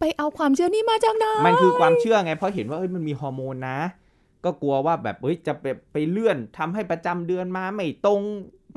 [0.00, 3.78] ไปเอาความเชื่อนี้มาจากไหนมันคือความเชื่อไงเพราะเห็นว่าเอ้ยมันมีฮอร์โมนนะ
[4.44, 8.22] ก็กลัวว่าแบบเอ้ยจะไปไปเลื่อนทำให้ประจำเดือนมาไม่ตรง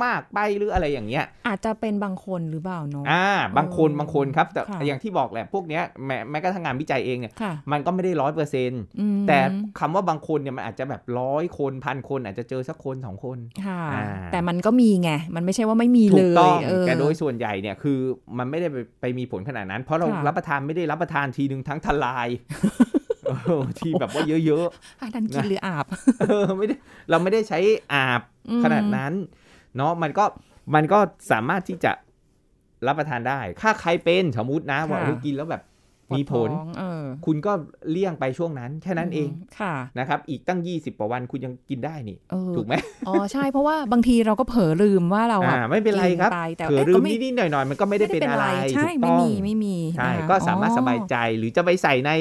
[0.03, 3.27] มากไปหรืออะไรอย่างเงี้ย อาจจะเป็นบางคนหรือเปล่าเนาะอ่า
[3.57, 9.39] บางคนเออบางคนครับ แต่ค่ะอย่างที่บอกแหละพวกเนี้ยแม้แม้กระทั่งงานวิจัยเองเนี่ยค่ะมันก็ไม่ได้ร้อยเปอร์เซ็นต์อืมแต่
[9.79, 17.99] คำว่าบางคนเนี่ยมันอาจจะแบบร้อยคนพันคนอาจจะเจอสักคนสองคนค่ะอ่าแต่มันก็มีไง มันไม่ใช่ว่าไม่มีถูเลกต้อยงเออแต่โดยส่วนใหญ่เนี่ยคือ
[18.37, 22.55] มันไม่ได้ไปไปมีผลขนาดนั้น เพราะเราค่ะรับประทานไม่ได้รับประทานทีนึงทั้งทลายเอ
[22.97, 23.00] อ
[23.79, 24.67] ทีแบบว่าเยอะ
[25.01, 26.75] อันนั้นกินนะหรืออาบๆเออไม่ได้
[27.09, 27.59] เราไม่ได้ใช้
[27.93, 29.13] อาบอืมขนาดนั้น
[29.77, 30.25] เนาะมันก็
[30.75, 30.99] มันก็
[31.31, 31.91] สามารถที่จะ
[32.87, 35.63] รับประทานได้ ถ้าใครเป็นสมมตินะว่าค่ะเออกินแล้วแบบ
[36.17, 37.53] มีผลปวดท้องเออคุณก็
[37.91, 42.73] เลี่ยงไปช่วงนั้น แค่นั้นเองค่ะนะครับ อีกตั้ง 20กว่าวันคุณยังกินได้นี่เออถูกไหม
[43.07, 48.45] อ๋อ ใช่ เพราะว่าบางทีเราก็เผลอลืมว่าเราอ่าอะไม่เป็นไรครับกิไปแต่เผื่อเอ๊ะลืก็มไม่นิดๆหน่อยๆ มันก็ไม่ได้เป็นอะไร
[48.75, 52.11] ใช่ถูกไม่ต้องมี ไม่มี ใช่นะคะก็สามารถอ๋อสบายใจ หรือจะไปใส่ใน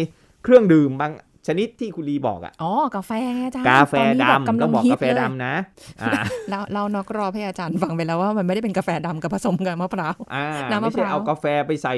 [0.44, 1.12] เครื่องดื่มบาง
[1.48, 5.54] ชนิดที่คุณลีบอกอะอ๋อ กาแฟไงอาจารย์ กาแฟตอนนี้บบดำกำต้ลัองงบอกฮิตกาแฟเลยดำนะ
[6.02, 6.12] อ่า
[6.50, 11.94] แล้วเรานอกรอบให้อาจารย์ฟังไปแล้วว่ามันไม่ได้เป็นกาแฟดำกับผสมกับมะพร้าวอ่าน้ำมะไม่ใช่พร้าวเอากาแฟไปใส่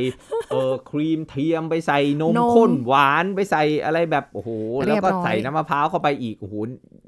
[0.51, 4.51] เออครีมเทียมไปใส่นมนมข้นหวานไปใส่อะไรแบบโอ้โห
[4.87, 6.55] เรีแล้วยบก็ร้อยใส่น้ำมะพร้าวเข้าไปอีกโอ้โห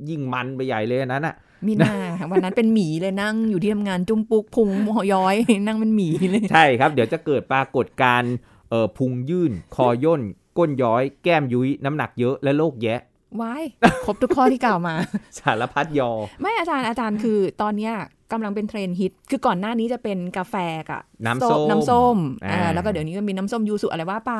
[0.08, 1.34] ยิ่งมันไปใหญ่เลยอันนั้นอะ
[1.66, 1.94] มีหน้า
[2.30, 4.68] วันนั้นเป็นหมีเลยนั่งอยู่ที่ทำงานจุ้มปุกพุง
[5.12, 8.34] ย้อยนั่งเป็นหมีเลยใช่ครับ เดี๋ยวจะเกิดปรากฏการณ์
[8.70, 10.22] เออพุงยื่นคอย่น
[10.58, 13.00] ก้นย้อย แก้มยุ้ย น้ำหนักเยอะและโรคแยะ
[13.40, 13.64] ว้าย
[14.04, 14.94] ครบทุกข้อที่กล่าวมา
[15.38, 17.94] สารพัดยอ ไม่อาจารย์อาจารย์คือตอนเนี้ย
[18.32, 20.54] กำลังเป็นเทรนด์ฮิต คือก่อนหน้านี้จะเป็นกาแฟ
[20.90, 24.34] กับน้ำส้มน้ำส้มอ่าอ่าแล้วก็เดี๋ยวนี้ก็มีน้ำส้มยูสุอะไรว่าไป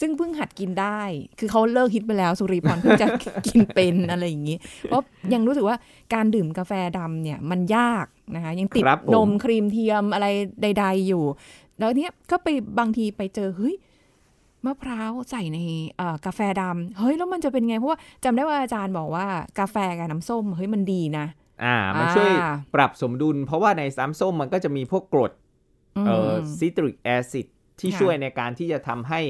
[0.00, 1.00] ซึ่งเพิ่งหัดกินได้
[1.38, 3.08] คือเขาเลิกฮิตไปแล้วสุริพรเพิ่งจะ
[3.46, 5.02] กินเป็นอะไรอย่างนี้ เพราะ
[5.34, 5.76] ยังรู้สึกว่า
[6.14, 10.26] การดื่มกาแฟดำเนี่ยมันยากนะคะยังติดครับผมนมครีมเทียมอะไร
[10.62, 11.24] ใด ๆอยู่
[11.78, 12.48] แล้วเนี้ยก็ไป
[12.78, 13.74] บางทีไปเจอเฮ้ย
[14.68, 15.58] มะพร้าวใส่ใน
[15.96, 19.26] เอ่อกาแฟดำเฮ้ยแล้วมันจะเป็นไง เพราะว่าจำได้ว่าอาจารย์บอกว่า
[19.58, 21.26] กาแฟกับน้ำส้มเฮ้ยมันดีนะ
[21.64, 25.32] อ่า มันช่วยอ่าปรับสมดุล เพราะว่าในน้ำส้มมันก็จะมีพวกกรด
[25.96, 27.46] อืมเอ่อซิตริกแอซิด
[27.80, 29.20] ที่ค่ะช่วยในการที่จะทำให้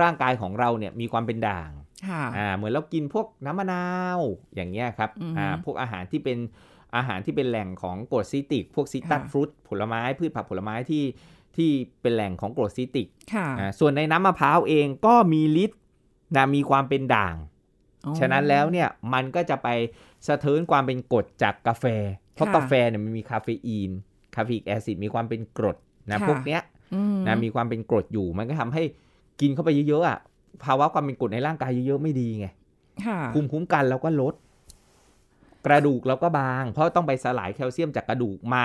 [0.00, 1.70] ร่างกายของเราเนี่ยมีความเป็นด่าง
[2.08, 3.84] ค่ะอ่าเหมือนเรากินพวกน้ำมะนา
[4.18, 4.20] ว
[4.54, 6.38] อย่างเงี้ยครับอือฮึอ่าพวกอาหารที่เป็น
[6.96, 11.02] อาหารที่เป็นแหล่งของกรดซิตริก พวกซิตรัสค่ะฟรุตผลไม้พืชผักผลไม้ที่
[11.56, 15.80] ที่เป็นแหล่งของกรดซิตริกค่ะอ่าส่วนในน้ำมะพร้าวเองก็มีฤทธิ์
[16.36, 17.34] นะมีความเป็นด่าง
[18.06, 19.68] อ๋อฉะนั้นแล้วเนี่ยมันก็จะไป
[20.26, 21.84] สะเทินความเป็นกรดจากกาแฟ
[22.34, 23.90] เพราะค่ะกาแฟเนี่ยมันมีคาเฟอีน
[24.34, 25.76] คาเฟอีกแอซิดมีความเป็นกรด
[26.12, 26.60] นะค่ะพวกเนี้ย
[26.94, 28.82] อืมนะมีความเป็นกรดอยู่ มันก็ทำให้
[29.40, 30.18] กินเข้าไปเยอะๆอะ
[30.64, 32.46] ภาวะความเป็นกรดในร่างกายเยอะๆไม่ดีไง
[33.06, 34.34] ค่ะภูมิคุ้มกันเราก็ลด
[35.66, 38.64] กระดูกเราก็บาง เพราะต้องไปสลายแคลเซียมจากกระดูกมา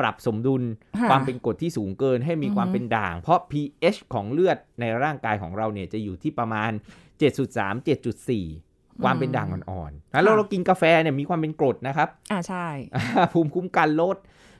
[0.00, 0.62] ปรับสมดุล
[0.96, 6.70] ค่ะความเป็นกรดที่สูงเกินให้มีความอือฮึเป็นด่าง เพราะ pH ของเลือดในร่างกายของเราเนี่ยจะอยู่ที่ประมาณ
[7.20, 7.86] 7.3
[8.26, 12.66] 7.4 ความเป็นด่างอ่อนๆ แล้วเรากินกาแฟเนี่ยมีความเป็นกรดนะครับ อ่าใช่
[13.32, 14.16] ภูมิคุ้มกันลด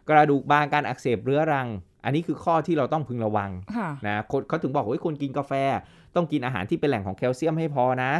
[0.09, 1.69] กระดูกบางการอักเสบเรื้อรัง
[2.05, 5.53] อันนี้คือข้อที่เราต้องพึงระวังค่ะนะคนเขาถึงบอกว่าเฮ้ยคนกินกาแฟ
[6.15, 8.13] ต้องกินอาหารที่เป็นแหล่งของแคลเซียมให้พอนะ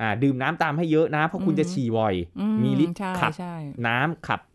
[0.00, 3.54] อ่าดื่มน้ำตามให้เยอะนะ เพราะคุณอืมจะฉี่บ่อยอืมีฤทธิ์ใช่ขับใช่
[3.86, 4.53] น้ำขับเอ่อ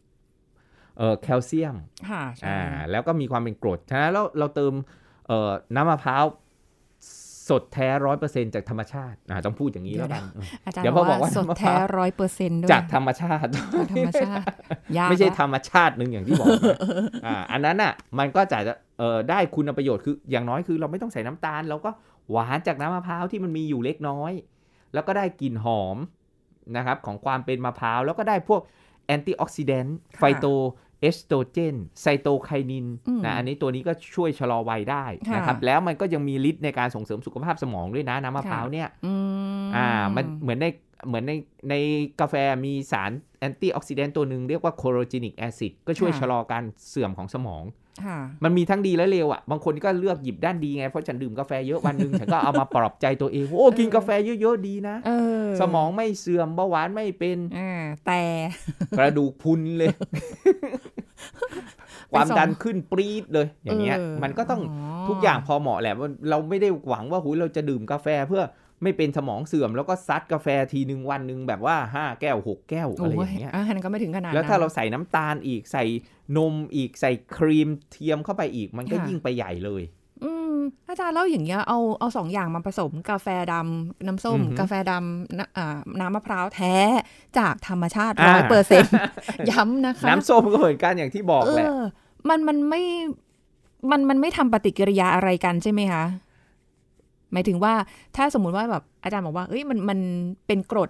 [1.22, 1.76] แคลเซียม
[2.10, 4.74] ค่ะใช่อ่าแล้วก็มีความเป็นกรดฉะนั้นเราเราเติม
[5.28, 6.26] เอ่อน้ำมะพร้าว
[7.50, 10.24] สดแท้ร้อยเปอร์เซ็นต์จากธรรมชาติอ่าต้องพูดอย่างนี้แล้วกัน
[10.66, 14.46] อาจารย์เดี๋ยวบพออกบอกว่าว่าสดมะพแท้ร้าวร้อยเปอร์เซ็นต์ด้วยจากธรรมชาติจากธรรมชาติ
[14.98, 16.78] ยากไม่ใช่ละธรรมชาติหนึ่งอย่างที่บอกนะ
[17.26, 18.60] อ่าอันนั้นอะมันก็จะ
[19.00, 21.92] เอ่อได้คุณประโยชน์คืออย่างน้อยคือเราไม่ต้องใส่น้ำตาล เราก็
[22.32, 24.32] หวานจากน้ำมะพร้าวที่มันมีอยู่เล็กน้อย
[24.94, 25.98] แล้วก็ได้กลิ่นหอม
[26.78, 28.62] นะครับของความเป็นมะพร้าวแล้วก็ได้พวก
[29.06, 39.14] antioxidant phytoestrogen cytokinin อืมนะอันนี้ตัวนี้ก็ช่วยชะลอวัยได้ค่ะนะครับ แล้วมันก็ยังมีฤทธิ์ในการส่งเสริมสุขภาพสมองด้วยนะ น้ำมะพร้าวเนี่ยอื
[39.64, 40.68] มอ่ามันเหมือนใน
[41.08, 41.34] เหมือนใน
[41.70, 41.76] ใน
[42.22, 42.36] กาแฟ
[42.66, 47.89] มีสาร antioxidant ตัวหนึ่งเรียกว่า chlorogenic acid ก็ช่วยชะลอการเสื่อมของสมองค่ะ
[48.44, 54.10] มันมีทั้งดีและเลวอะ บางคนก็เลือกหยิบด้านดีไง เพราะฉันดื่มกาแฟเยอะวันหนึ่งฉันก็เอามาปลอบใจตัวเอง โอ้ กินกาแฟ
[54.42, 55.12] เยอะๆดีนะเอ
[55.46, 57.72] อสมองไม่เสื่อมเบาหวานไม่เป็นอ่า
[58.08, 58.22] แต่
[58.98, 59.90] กระดูกพรุนเลย
[62.12, 64.62] ไปส่งความดันขึ้นปรี๊ดเลย อย่างเงี้ยเออมันก็ต้อง
[65.10, 68.44] ทุกอย่างพอเหมาะแหละว่าเราไม่ได้หวังว่าหูยเราจะดื่มกาแฟเพื่อ
[68.84, 75.84] ไม่เป็นสมองเสื่อมแล้วก็ซัดกาแฟทีหนึ่งวันหนึ่งแบบว่าห้าแก้วหกแก้วอะไรอย่างเงี้ยโอันนั้นก็ไม่ถึงขนาดแล้วถ้านั้นเราใส่น้ำตาลอีกใส่
[76.38, 79.84] นมอีกใส่ครีมเทียมเข้าไปอีกมันก็ค่ะยิ่งไปใหญ่เลย
[80.24, 86.76] อืมอาจารย์เล่าอย่างเงี้ยเอาเอาสองอย่างมาผสมกาแฟดำน้ำส้มอือหือกาแฟดำน้ำอ่าน้ำมะพร้าวแท้
[87.38, 88.94] จากธรรมชาติอ่าร้อยเปอร์เซ็นต์
[89.52, 91.80] ย้ำนะคะ น้ำส้มก็เหมือนกันอย่างที่บอกเอแหละอ
[92.30, 92.82] มันมันไม่
[93.92, 96.04] มันมันไม่ทำปฏิกิริยาอะไรกันใช่ไหมคะ
[97.34, 97.74] หมายถึงว่า
[98.16, 100.00] ถ้าสมมุติว่าแบบอาจารย์บอกว่าเอ้ยมันมัน
[100.48, 100.90] เป็นกรด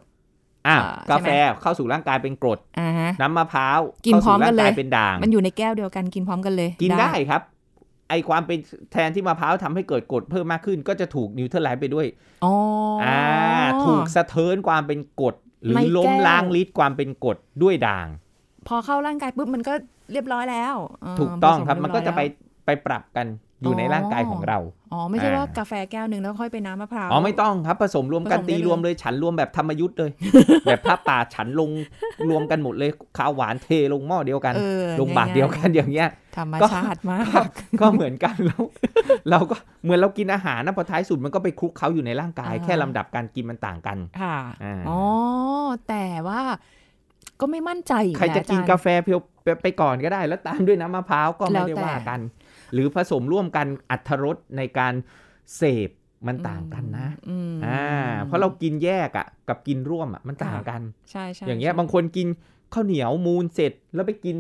[0.68, 1.30] อะอ่าใช่ไหมกาแฟ
[1.62, 7.42] เข้าสู่ร่างกายเป็นกรดอ่าฮะน้ำมะพร้าวกินพร้อมกันเลยข้าสู่ร่างกายเป็นด่าง มันอยู่ในแก้วเดียวกันกินพร้อมกันเลย กินได้ครับ
[8.10, 8.60] ไอความเป็น
[8.92, 12.08] แทนที่มะพร้าวทำให้เกิดกรดเพิ่มมากขึ้น ก็จะถูก neutralize ไปด้วย
[12.46, 12.54] อ๋อ
[13.04, 13.20] ออ่า
[13.86, 18.08] ถูกสะเทินความเป็นกรดหรือในล้มแก้วล้างฤทธิ์ความเป็นกรดด้วยด่าง
[18.68, 19.74] พอเข้าร่างกายปุ๊บมันก็
[20.12, 23.28] เรียบร้อยแล้วเถูกต้องผสครับมันก็จะไปเรียบร้อยไปปรับกัน
[23.62, 30.12] อยู่ในร่างกายของเราแล้ว อ๋อ ไม่ใช่ว่าอ่ากาแฟแก้วหนึ่งแล้วค่อยไปน้ำมะพร้าว อ๋อ ไม่ต้องครับ ผสมรวมกันผสมได้ตีเลยรวมเลย ฉันรวมแบบธรรมยุทธ์เลย
[30.66, 31.70] แบบพระป่าฉันลง
[32.30, 37.48] รวมกันหมดเลยข้าวหวานเทลงหม้อเดียวกันเออลงบาทเดียวกันอย่างเงี้ยธรรมก็ชาติมาก
[37.82, 38.64] ก็เหมือนกันแล้ว
[39.30, 45.02] เราก็เหมือนเรากินอาหารนะพอท้ายสุดมันก็ไปคลุกเขาอยู่ในร่างกายอ่าแค่ลำดับการกินมันต่างกันค่ะอ่าอ๋อ
[45.88, 46.42] แต่ว่า
[47.40, 52.20] ก็ไม่มั่นใจอีใครจะกินอจกาแฟเพียวไปไปก่อนก็ได้ แล้วตามด้วยน้ำมะพร้าวก็แล้ไม่วได้แต่ว่ากัน
[52.74, 54.94] หรือผสมร่วมกันอัตรรสในการ
[55.58, 55.90] เสพ
[56.28, 57.86] มันต่างกันนะอืมอ่า
[58.26, 62.28] เพราะเรากินแยกอะ กับกินร่วมอะมันต่างกันใช่ใช่อย่างเงี้ยใช่บางคนกิน
[62.74, 64.36] ข้าวเหนียวมูนเสร็จแล้วไปกิน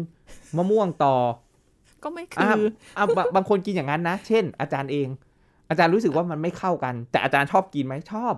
[0.58, 1.15] มะม่วงต่อ
[2.04, 2.62] ก็ไม่คือะอ
[2.98, 5.08] อะบะบางคนกินอย่างนั้นนะ เช่น อาจารย์เอง
[5.70, 8.34] อาจารย์รู้สึกว่ามันไม่เข้ากัน แต่อาจารย์ชอบกินไหมชอบ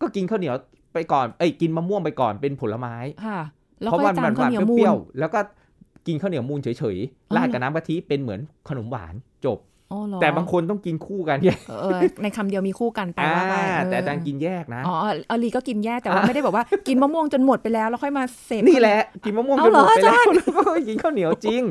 [0.00, 0.54] ก็กินข้าวเหนียว
[0.94, 2.94] ไปก่อน เอ้ยกินมะม่วงไปก่อนเป็นผลไม้
[3.26, 3.40] ค่ะ
[3.82, 5.40] แล้วเพราะค่อว่ายตามัมนหข้าววานเหนียวมูเปรี้นยวๆแล้วก็
[6.08, 6.88] กินข้าวเหนียวมูนเฉยอ๋
[7.32, 9.58] อๆราดกับน้ำกะทิเป็นเหมือนขนมหวานจบ
[9.92, 14.94] อ๋อเหรอแต่บางคนต้องกินคู่กันเนี่ยเออในคำเดียวมีคู่กันไปว่าไปอ่าเแต่อาจารย์กินแยกนะอ๋อ
[15.30, 21.62] อลีก็กินแย่แต่ว่าไม่ได้บอกว่ากินมะม่วงจนหมดไปแล้วแล้วค่อยมาเสพนี่แหละกินมะม่วงจเอานเหหรมอดไปแล้วอาจารย์แล้วก็กินข้าวเหนียวจริง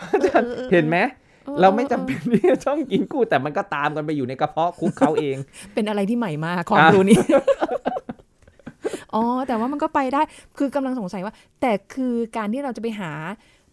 [0.00, 0.96] ออออเห็นไหม
[1.48, 5.36] ออเราไม่จำเป็นที่จะต้องกินคู่แต่มันก็ตามกันไปอยู่ในกระเพาะคุกเขาเอง
[5.74, 7.18] เป็นอะไรที่ใหม่มากความอะรู้นี้
[9.14, 10.22] อ๋อแต่ว่ามันก็ไปได้
[10.58, 13.12] คือกำลังสงสัยว่า แต่คือการที่เราจะไปหา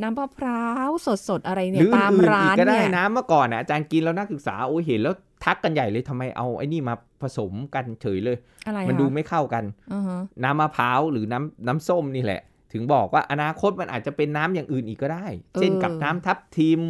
[0.02, 0.90] น้ำมะพร้าว
[1.30, 12.42] สดๆ อะไรหเนี่รืยอตามอื่นๆร้าอีนกก็ได้เนี่ยนะเมื่อก่อนนะอาจารย์กินแล้วนักศึกษาโอ้ยเห็นแล้วทักกันใหญ่เลยทำไมเอาไอ้นี่มาผสมกันเฉยเลยอะไรมันคะดูไม่เข้ากันอือฮะน้ำมะพร้าวหรือน้ำน้ำส้มนี่แหละ
[12.74, 15.26] ถึงบอกว่าอนาคตมันอาจจะเป็นน้ำอย่างอื่นอีกก็ได้
[15.60, 16.82] เช่นกับน้ำทับทิม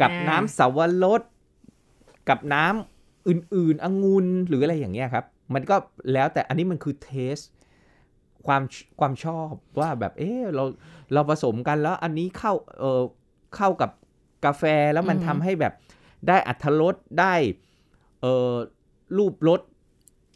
[0.00, 1.22] กับน้ำสาวรส
[2.28, 5.76] กับน้ำอื่นๆองุ่นหรืออะไรอย่างเงี้ยครับ มันก็
[6.12, 7.36] แล้วแต่อันนี้มันคือเทส
[8.46, 8.62] ความ
[9.00, 10.64] ความชอบว่าแบบเออเรา
[11.12, 13.02] เราผสมกันแล้วอันนี้เข้าเออ
[13.56, 13.90] เข้ากับ
[14.44, 15.72] กาแฟแล้วมันอืมทำให้แบบ
[16.28, 17.34] ได้อัตรสได้
[18.20, 18.52] เออ
[19.16, 19.62] รูปรส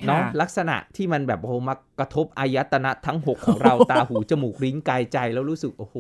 [0.07, 5.97] เนาะค่ะลักษณะที่มันแบบโอ้โหมากระทบอายตนะทั้ง6ของเราตาหูจมูกลิ้นกายใจแล้วรู้สึกโอ้โห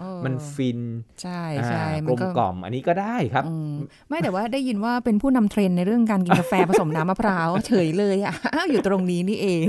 [0.00, 0.80] เออมันฟิน
[1.22, 3.72] ใช่ใช่อ่ากมัลนมก็กล่อมอันนี้ก็ได้ครับอืม
[4.08, 9.66] ไม่แต่ว่าได้ยินว่าเป็นผู้นำเทรนด์ในเรื่องการกินกาแฟผสมน้ำมะพร้าวเฉยเลยอะอ้าวอยู่ตรงนี้นี่เอง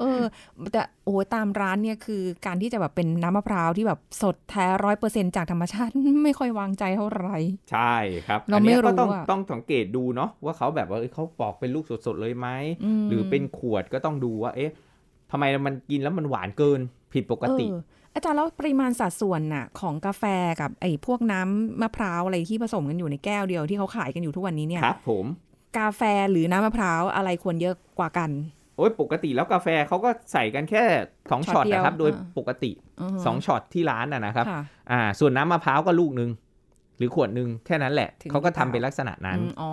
[0.00, 0.20] เออ
[0.72, 5.92] แต่โอ้ยตามร้านเนี่ยคือการที่จะแบบเป็นน้ำมะพร้าวที่แบบสดแท้ร้อยเปอร์เซ็นจากธรรมชาติ
[6.24, 7.36] ไม่ค่อยวางใจเท่าไหร่
[7.70, 7.94] ใช่
[8.26, 12.48] ครับเราอันเนี้ยไม่รู้ก็ต้องอะต้องสังเกตดูเนาะว่าเขาแบบว่าเอ้ยเขาปอกเป็นลูกสดๆเลยไหม
[13.00, 14.70] มหรือเป็นขวดก็ต้องดูว่า เอ๊ะ
[15.30, 16.80] ทำไมมันกินแล้วมันหวานเกิน
[17.12, 17.78] ผิดปกติเออ
[18.14, 20.24] อาจารย์แล้วปริมาณสัดส่วนน่ะของกาแฟ
[20.60, 25.26] กับไอ้พวกน้ำมะพร้าวอะไรที่ผสมกันอยู่ในแก้วเดียวที่เขาขายกันอยู่ทุกวันนี้เนี่ยครับ ผม
[25.78, 30.82] กาแฟหรือน้ำมะพร้าวอะไรควรเยอะกว่ากันโอ้ยปกติแล้วกาแฟเขาก็ใส่กันแค่
[31.30, 36.30] สองช็อตช็อตเดียวนะครับ โดยอ่าปกติอือฮะสองช็อตที่ร้านน่ะนะครับค่ะอ่า ส่วนน้ำมะพร้าวก็ลูกหนึ่ง
[36.98, 39.70] หรือขวดหนึ่งแค่นั้นแหละถึงเขาก็หรือทำเปล่าเป็นลักษณะนั้นอืมอ๋อ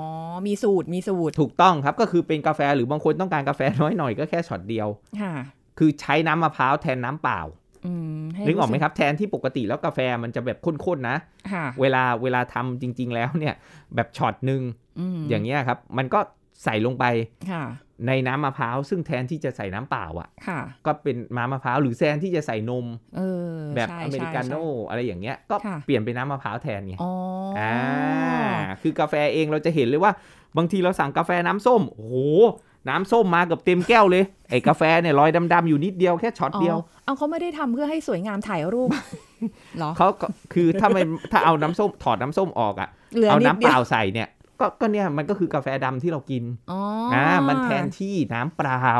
[0.47, 4.87] มีสูตรมีสูตร ถูกต้องครับก็คือเป็นกาแฟหรือบางคนต้องการกาแฟน้อยหน่อยก็แค่ช็อตเดียว
[5.21, 5.33] ค่ะ
[5.79, 7.41] คือใช้น้ำมะพร้าวแทนน้ำเปล่า
[7.85, 11.17] อืมให้นึกออกไหมสึครับแทนที่ปกติแล้วกาแฟมันจะแบบข้นๆนะ
[11.53, 13.55] ค่ะเวลาเวลาทำจริง ๆ แล้วเนี่ย
[13.95, 14.61] แบบช็อตหนึ่ง
[15.17, 16.19] มอย่างเงี้ยครับ มันก็
[16.63, 17.05] ใส่ลงไป
[17.51, 17.63] ค่ะ
[18.07, 22.85] ในน้ำมะพร้าวซึ่งแทนที่จะใส่น้ำเปล่าอะค่ะ ก็เป็นน้ำมะพร้าวหรือแทนที่จะใส่นม
[23.17, 23.21] เอ
[23.53, 27.11] อแบบใช่อเมริกาโน่ใช่อะไรอย่างเงี้ย ก็ค่ะเปลี่ยนเป็นน้ำมะพร้าวแทนไงอ๋อ
[27.57, 27.75] ออ่า
[28.81, 30.11] คือกาแฟเองเราจะเห็นเลยว่า
[30.57, 32.15] บางทีเราสั่งกาแฟน้ำส้มโอ้โห
[32.89, 38.89] น้ำส้มมาเกับเต็มแก้วเลย ไอ้กาแฟเนี่ยรอยดำๆอยู่นิดเดียวแค่ช็อตเดียวอ๋อเอาเขาไม่ได้ทำเพื่อให้สวยงามถ่ายรูป
[39.77, 44.27] เหรอเขาก็คือถ้าไม่ถ้าเอาน้ำส้มถอดน้ำส้มออกอะเหลือเอานิดน้ำเดีเปยวล่าใส่เนี่ย
[44.59, 46.79] ก็ก็เนี่ยมันก็คือกาแฟดำที่เรากินอ๋อ
[47.13, 48.93] อ่าอ่ามันแทนที่น้ำเปล่า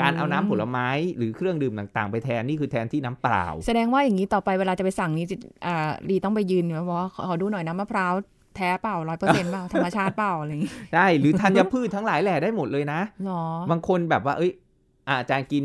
[0.00, 5.36] การเอาน้ำผลไม้หรือเครื่องดื่มต่างๆ ไปแทนนี่คือแทนที่น้ำเปล่า แสดงว่าอย่างนี้ต่อไปเวลาจะไปสั่งนี้จะ
[5.66, 8.14] อ่ารีต้องไปยืนบอกว่าขอขอดูหน่อยน้ำมะพร้าว
[8.56, 14.52] แท้เปล่าร้อยเปอร์เซ็นต์เปล่าธรรมชาติเปล่าอะไรอย่างงี้ได้หรือธัญพืชทั้งหลายแหล่ได้หมดเลยนะหรอบางคนแบบว่าเอ้ย
[15.08, 15.64] อะอาจารย์กิน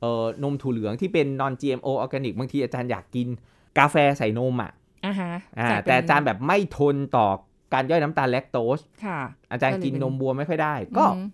[0.00, 3.28] เอ่อนมถั่วเหลืองที่เป็น non GMO organic บางทีอาจารย์อยากกิน
[3.78, 4.72] กาแฟใส่นมอะ
[5.06, 7.26] อ่าฮะอ่าจ่ยเป็นแต่อาจารย์แบบไม่ทนต่อ
[7.74, 9.20] การย่อยน้ำตาลแลคโตสค่ะ
[9.52, 11.26] อาจารย์ก็เลยกินเป็นนมบัวไม่ค่อยได้ ก็อืม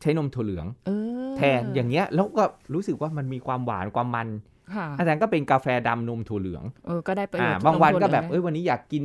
[0.00, 0.90] ใช้นมถั่วเหลืองเอ
[1.26, 4.28] อแทนอย่างเงี้ย แล้วก็รู้สึกว่ามันมีความหวานความมัน
[4.74, 9.04] ค่ะอาจารย์ก็เป็นกาแฟดำนมถั่วเหลืองเออก็ได้ประโยอ่าชน์บางวันก็แบบลงทุเอ้ยวันนี้อยากกิน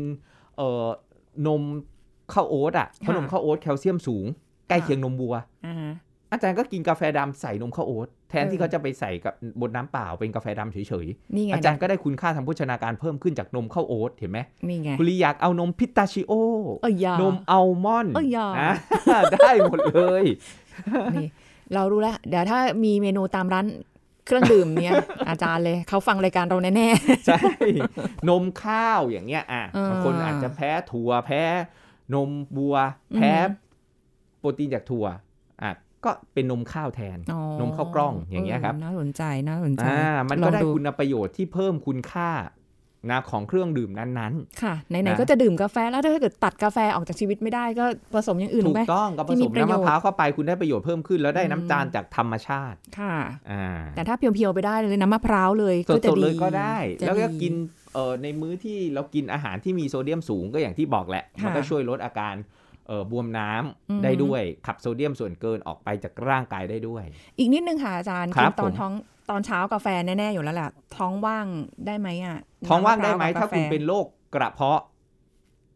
[0.57, 0.85] เอ่อ
[1.47, 1.61] นม
[2.33, 4.25] ข้าวโอ๊ตอะเพราะค่ะนมข้าวโอ๊ตแคลเซียมสูง
[4.69, 5.33] ใกล้เคียงนมบัว
[5.65, 5.93] อ่าฮะ
[6.31, 16.33] อาจารย์ก็กินกาแฟดำใส่นมข้าวโอ๊ตแทนที่เออเขาจะไปใส่กับบนน้ำเปล่าเป็นกาแฟดำเฉยนี่ไงๆอาจารย์ก็ได้คุณค่าทางโภชนาการเพิ่มขึ้นจากนมข้าวโอ๊ตเห็นไหมนี่ไงคุณลีอยากเอานมพิตาชิโอ
[16.81, 18.73] เอ้ยยานมอัลมอนด์เอ้ยยานะ
[19.33, 20.25] ได้หมดเลย
[21.15, 21.27] นี่
[21.73, 23.65] เรารู้แล้ว เดี๋ยวถ้ามีเมนูตามร้าน
[24.25, 24.93] เครื่องดื่มเนี้ย
[25.29, 26.87] อาจารย์เลยเขาฟังรายการเราแน่
[27.27, 27.39] ใช่
[28.29, 31.43] นมข้าวอย่างเงี้ยอะอ่าบางคนอาจจะแพ้ถั่วแพ้
[32.13, 32.75] นมบัว
[33.15, 35.05] แพ้อือหือโปรตีนจากถั่ว
[35.63, 35.71] อะ
[36.05, 42.31] ก็เป็นนมข้าวแทนๆอ๋อนมข้าวกล้องอย่างเงี้ยครับน่าสนใจน่าสนใจอ่ามันลก็องได้ดูคุณประโยชน์ที่เพิ่มคุณค่า
[43.11, 53.15] นะของเครื่องดื่มนั้นค่ะ ไหนนะๆก็จะดื่มกาแฟแล้วถ้าเกิดตัดกาแฟออกจากชีวิตไม่ได้ก็ผสมอย่างอื่ๆนถูไหมกต้องก็ผที่สมีมประโยชน์น้ำมะพร้าวเข้าไปคุณได้ประโยชน์เพิ่มขึ้น แล้วได้อืมน้ำตาลจากธรรมชาติค่ะ
[53.51, 57.53] อ่าแต่ถ้าเพียว ๆ ไปได้เลยน้ำมะพร้าวเลยสก็จะดๆดีเลยก็ได้จะแล้วก็ดีกิน
[57.93, 62.64] เอ่อในมื้อที่เรากินอาหารที่มีโซเดียมสูงก็อย่างที่บอกแหละ มันก็ค่ะช่วยลดอาการเอ่อ
[63.11, 67.03] บวมน้ำอืมได้ด้วย ขับโซเดียมส่วนเกินออกไปจากร่างกายได้ด้วย
[67.37, 68.93] อีกนิดนึงค่ะอาจารย์ครักิบนตอนผมท้อง
[69.29, 71.45] ตอนเช้ากาแฟแน่ ๆ อยู่แล้วแหละท้องว่าง
[71.85, 74.81] ได้ไหมอะ ท้องว่างได้ไหมน้ำะพร้ถ้าคุณกับกแฟเป็นโรคกระเพาะ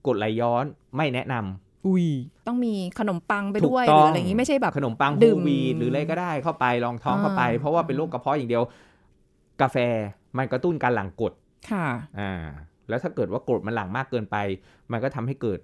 [0.06, 2.08] กรดไหลย้อนไม่แนะนำอุ้ย
[2.48, 8.63] ต้องมีขนมปังไปถูกด้วยหต้รือองอะไรอย่างนี้ไม่ใช่แบบขนมปังดื่โฮมวีดหรืออะไรก็ได้เข้าไปลองท้องเข้าไปอ่าเพราะว่าเป็นโรคกระเพาะอย่างเดียว
[9.62, 9.78] กาแฟ
[10.38, 11.34] มันกระตุ้นการหลั่งกรด
[11.72, 11.88] ค่ะ
[12.19, 12.34] อ่า
[12.89, 14.38] แล้วถ้าเกิดว่ากรดมันหลั่งมากเกินไป
[14.91, 15.60] มันก็ทำให้เกิด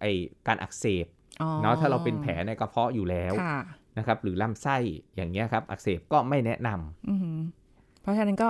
[0.00, 0.06] ไอ
[0.46, 1.06] การอักเสบ
[1.42, 3.58] อ๋อเนาะถ้าเราเป็นแผลในกระเพาะอยู่แล้วค่ะ
[3.98, 4.76] นะครับ หรือลำไส้
[5.16, 7.38] อย่างเงี้ยครับ อักเสบก็ไม่แนะนำอือหือ
[8.02, 8.48] เพราะฉะนั้นก็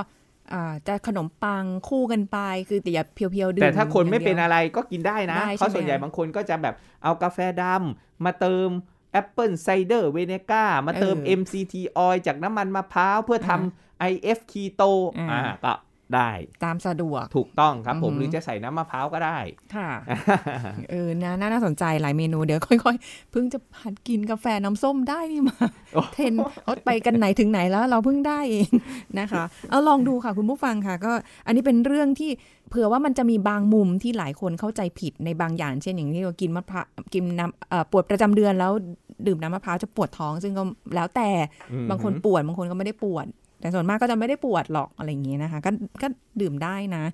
[0.52, 8.68] อ่าจะขนมปังคู่กันไป คือแต่อย่า pure ๆดื่มแต่ถ้าคนไม่เป็นอย่างดียวอะไรก็กินได้นะได้ใช่ไหมเพราะส่วนใหญ่บางคนก็จะแบบเอากาแฟดำมาเติม
[9.12, 11.74] apple cider vinegar มาเติมเออ MCT
[12.06, 15.72] oil จากน้ำมันมะพร้าวเพื่อทำ IF keto อ่าอ่าก็
[16.14, 16.30] ได้
[16.64, 19.38] ตามสะดวกถูกต้องครับผมอือหือหรือจะใส่น้ำมะพร้าวก็ได้
[19.74, 19.90] ค่ะ
[20.90, 25.56] เออนาน่าน่าสนใจหลายเมนูเดี๋ยวค่อยๆ เพิ่งจะหัดกินกาแฟน้ำส้มได้นี่มา
[25.94, 28.70] โอ้เทรนเขาไปกันไหนถึงไหนแล้วเราเพิ่งได้เอง
[29.18, 31.12] นะคะ เอาลองดูค่ะคุณผู้ฟังค่ะ ก็
[31.46, 32.30] อันนี้เป็นเรื่องที่
[32.70, 38.72] เผื่อว่ามันจะมีบางมุมที่หลายคนเข้าใจผิดในบางอย่าง เช่นอย่างที่เรากินมะพร้าวกินน้ำเอ่อปวดประจำเดือนแล้ว
[39.26, 40.62] ดื่มน้ำมะพร้าวจะปวดท้อง ซึ่งก็
[40.94, 41.28] แล้วแต่
[41.72, 43.26] อืมบางคนปวดบางคนก็ไม่ได้ปวด
[43.60, 45.70] แต่ส่วนมากก็จะไม่ได้ปวดหรอกอะไรอย่างเงี้ยนะคะก็
[46.02, 46.08] ก็
[46.40, 47.04] ดื่มได้นะ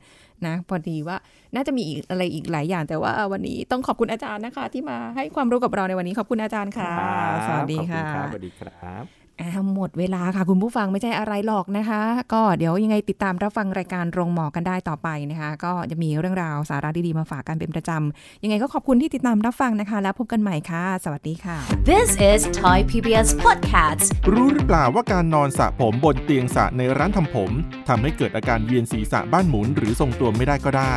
[0.47, 1.17] นะ พอดีว่า
[1.55, 9.26] น่าจะมีอีกอะไรอีกหลายอย่าง แต่ว่าวันนี้ต้องขอบคุณอาจารย์นะคะ ที่มาให้ความรู้กับเราในวันนี้ขอบคุณอาจารย์ค่ะครับสวัสดีขอบค่ะณรับสวัสดีครับอ่า
[9.75, 12.01] หมดเวลาค่ะ คุณผู้ฟังไม่ใช่อะไรหรอกนะคะ
[12.33, 21.57] ก็เดี๋ยวยังไงติดตามรับฟังรายการโรงหมอกันได้ต่อไปนะคะ ก็จะมีเรื่องราวสาระดีๆมาฝากกันเป็นประจำ ยังไงก็ขอบคุณที่ติดตามรับฟังนะคะ แล้วพบกันใหม่ค่ะ สวัสดีค่ะ
[21.91, 24.07] This is Thai PBS Podcast.
[24.33, 27.51] รู้หรือเปล่าว่าการนอนสระผมบนเตียงสระในร้านทำผม
[27.89, 30.95] ทำให้เกิดอาการเวียนศีรษะบ้านหมุน หรือทรงตัวไม่ได้ก็ได้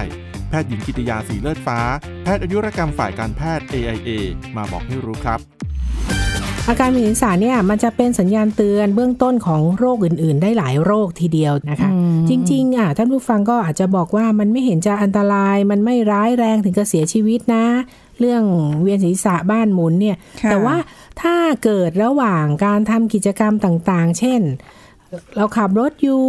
[0.49, 1.79] แพทย์หญิงกิติยาสีเลือดฟ้า
[2.23, 4.09] แพทย์อายุรกรรมฝ่ายการแพทย์ AIA
[4.55, 5.39] มาบอกให้รู้ครับ
[6.67, 17.65] อาการมีศีรษะเนี่ยมันจะเป็นสัญญาณเตือนเบื้องต้นของโรคอื่น ๆ ได้หลายโรคทีเดียวนะคะอืมจริงๆอะท่านผู้ฟังก็อาจจะบอกว่ามันไม่เห็นจะอันตราย มันไม่ร้ายแรงถึงกับเสียชีวิตนะ
[18.19, 18.43] เรื่อง
[18.81, 20.17] เวียนศีรษะบ้านหมุนเนี่ย
[20.51, 20.77] แต่ว่า
[21.21, 24.41] ถ้าเกิดระหว่างการทำกิจกรรมต่างๆ เช่น
[25.35, 26.23] เราขับรถอยู่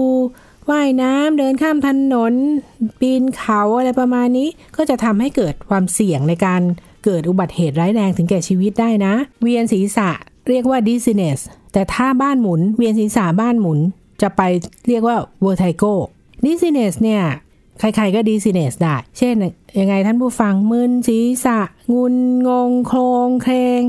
[0.71, 2.35] ว่ายน้ำเดินข้ามถนน
[3.01, 6.63] ปีนเขาอะไรประมาณนี้ ก็จะทำให้เกิดความเสี่ยงในการ
[7.05, 10.11] เกิดอุบัติเหตุร้ายแรงถึงแก่ชีวิตได้นะ เวียนศีรษะ
[10.49, 11.41] เรียกว่า dizziness
[11.73, 13.79] แต่ถ้าบ้านหมุน เวียนศีรษะบ้านหมุน
[14.23, 14.43] จะไป
[14.89, 15.95] เรียกว่า vertigo
[16.45, 17.23] dizziness เนี่ย
[17.79, 19.35] ใครๆก็ dizziness ได้ เช่น
[19.79, 21.59] ยังไงท่านผู้ฟังมึนศีรษะ
[21.95, 22.15] งุน
[22.49, 23.83] งงโครงเครง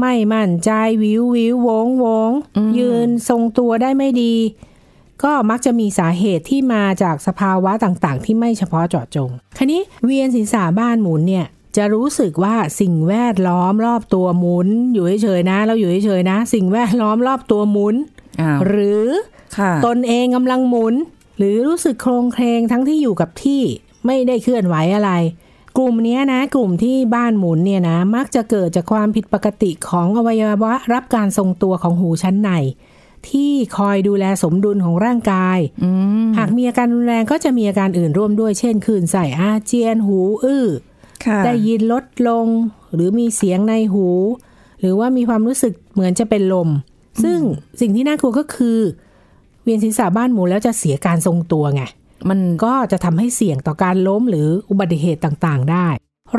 [0.00, 0.70] ไม่มั่นใจ
[1.02, 2.30] วิววิววงวง
[2.78, 4.34] ยืนทรงตัวได้ไม่ดี
[5.24, 17.94] ก็มักจะมีสาเหตุที่มาจากสภาวะต่างๆ ที่ไม่เฉพาะเจาะจง คราวนี้เวียนศีรษะบ้านหมุนเนี่ย จะรู้สึกว่าสิ่งแวดล้อมรอบตัวหมุน อยู่เฉยๆนะ เราอยู่เฉยๆนะ สิ่งแวดล้อมรอบตัวหมุน
[18.40, 19.06] อ้าวหรือ
[19.58, 20.94] ค่ะตนเองกำลังหมุน
[21.38, 23.62] หรือรู้สึกโครงเครงทั้งที่อยู่กับที่
[24.06, 25.10] ไม่ได้เคลื่อนไหวอะไร
[25.78, 32.50] กลุ่มเนี้ยนะ กลุ่มที่บ้านหมุนเนี่ยนะ มักจะเกิดจากความผิดปกติของอวัยวะรับการทรงตัวของหูชั้นใน
[33.28, 35.90] ที่คอยดูแลสมดุลของร่างกายอื
[36.26, 40.95] มหากมีอาการรุนแรงก็จะมีอาการอื่นร่วมด้วย เช่นคลื่นไส้อาเจียน หูอื้อค่ะ
[41.44, 42.46] ได้ยินลดลง
[42.94, 44.06] หรือมีเสียงในหู
[44.80, 46.68] หรือว่ามีความรู้สึกเหมือนจะเป็นลม
[47.22, 47.38] ซึ่ง
[47.80, 48.78] สิ่งที่น่ากลัวก็คือ
[49.62, 51.82] เวียนศีรษะบ้านหมุนแล้วจะเสียการทรงตัวไง
[52.28, 55.88] มันก็จะทำให้เสี่ยงต่อการล้มหรืออุบัติเหตุต่างๆ ได้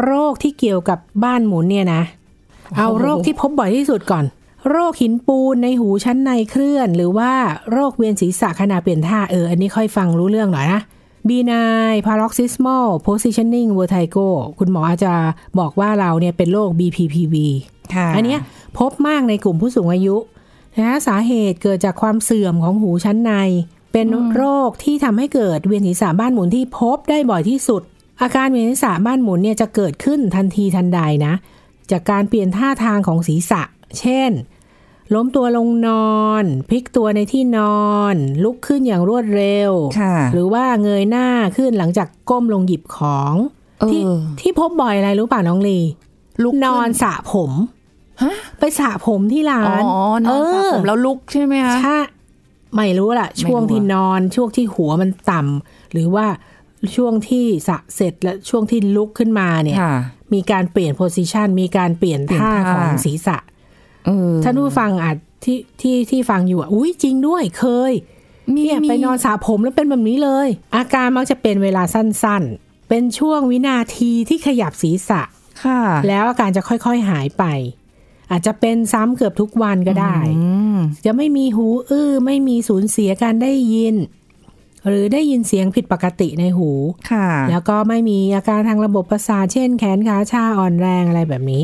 [0.03, 2.01] โรคที่เกี่ยวกับบ้านหมุนเนี่ยนะ
[2.77, 4.25] เอาโรคที่พบบ่อยที่สุดก่อน
[4.69, 7.31] โรคหินปูนในหูชั้นในเคลื่อน หรือว่า
[7.71, 10.81] โรคเวียนศีรษะขณะเปลี่ยนท่าเอออันนี้ค่อยฟังรู้เรื่องหน่อยนะ
[11.29, 14.27] benign paroxysmal positioning vertigo
[14.59, 15.13] คุณหมออาจจะ
[15.59, 17.35] บอกว่าเราเนี่ยเป็นโรค BPPV
[17.93, 18.39] ค่ะอันเนี้ย
[18.77, 20.15] พบมากในกลุ่มผู้สูงอายุ
[20.79, 23.33] นะสาเหตุเกิดจากความเสื่อมของหูชั้นใน
[23.93, 27.81] เป็นโรคที่ทำให้เกิดเวียนศีรษะบ้านหมุนที่พบได้บ่อยที่สุด
[28.21, 31.33] อาการเวียนศีรษะบ้านหมุนเนี่ยจะเกิดขึ้นทันทีทันใดนะ
[31.91, 33.61] จากการเปลี่ยนท่าทางของศีรษะ
[33.99, 34.31] เช่น
[35.13, 43.33] ล้มตัวลงนอน พลิกตัวในที่นอน ลุกขึ้นอย่างรวดเร็วค่ะหรือว่าเงยหน้าขึ้นหลังจากก้มลงหยิบของ
[43.79, 44.01] เออที่
[44.41, 45.79] ที่พบบ่อยอะไรรู้ป่ะน้องลี
[46.43, 47.51] ลุกขึ้นนอนสระผม
[48.23, 51.97] ฮะไปสระผมที่ร้าอ๋อนนอนสระผมแล้วลุกใช่ไหมคะใช่
[52.75, 56.25] ไม่รู้ล่ะไม่รู้ช่วงที่นอนช่วงที่หัวมันต่ำหรือว่า
[56.95, 59.95] ช่วงที่สระเสร็จแล้วช่วงที่ลุกขึ้นมาเนี่ยค่ะ
[60.33, 63.46] มีการเปลี่ยนโพสิชันมีการเปลี่ยนเปลี่ยนท่าท่าของศีรษะเออ
[64.43, 67.93] ท่านผู้ฟังอาจที่ที่ที่ฟังอยู่อะอุ้ยจริงด้วยเคย
[68.55, 75.21] มีเนี่ยมีไปนอนสระผมแล้วเป็นแบบนี้เลย อาการมักจะเป็นเวลาสั้นๆ เป็นช่วงวินาทีที่ขยับศีรษะ
[75.63, 77.43] ค่ะ แล้วอาการจะค่อยๆหายไป
[78.31, 83.95] อาจจะเป็นซ้ำเกือบทุกวันก็ได้อืมจะไม่มีหูอื้อไม่มีสูญเสียการได้ยิน
[84.87, 86.69] หรือได้ยินเสียงผิดปกติในหู
[87.11, 91.63] ค่ะ แล้วก็ไม่มีอาการทางระบบประสาทเช่น แขนขาชาอ่อนแรงอะไรแบบนี้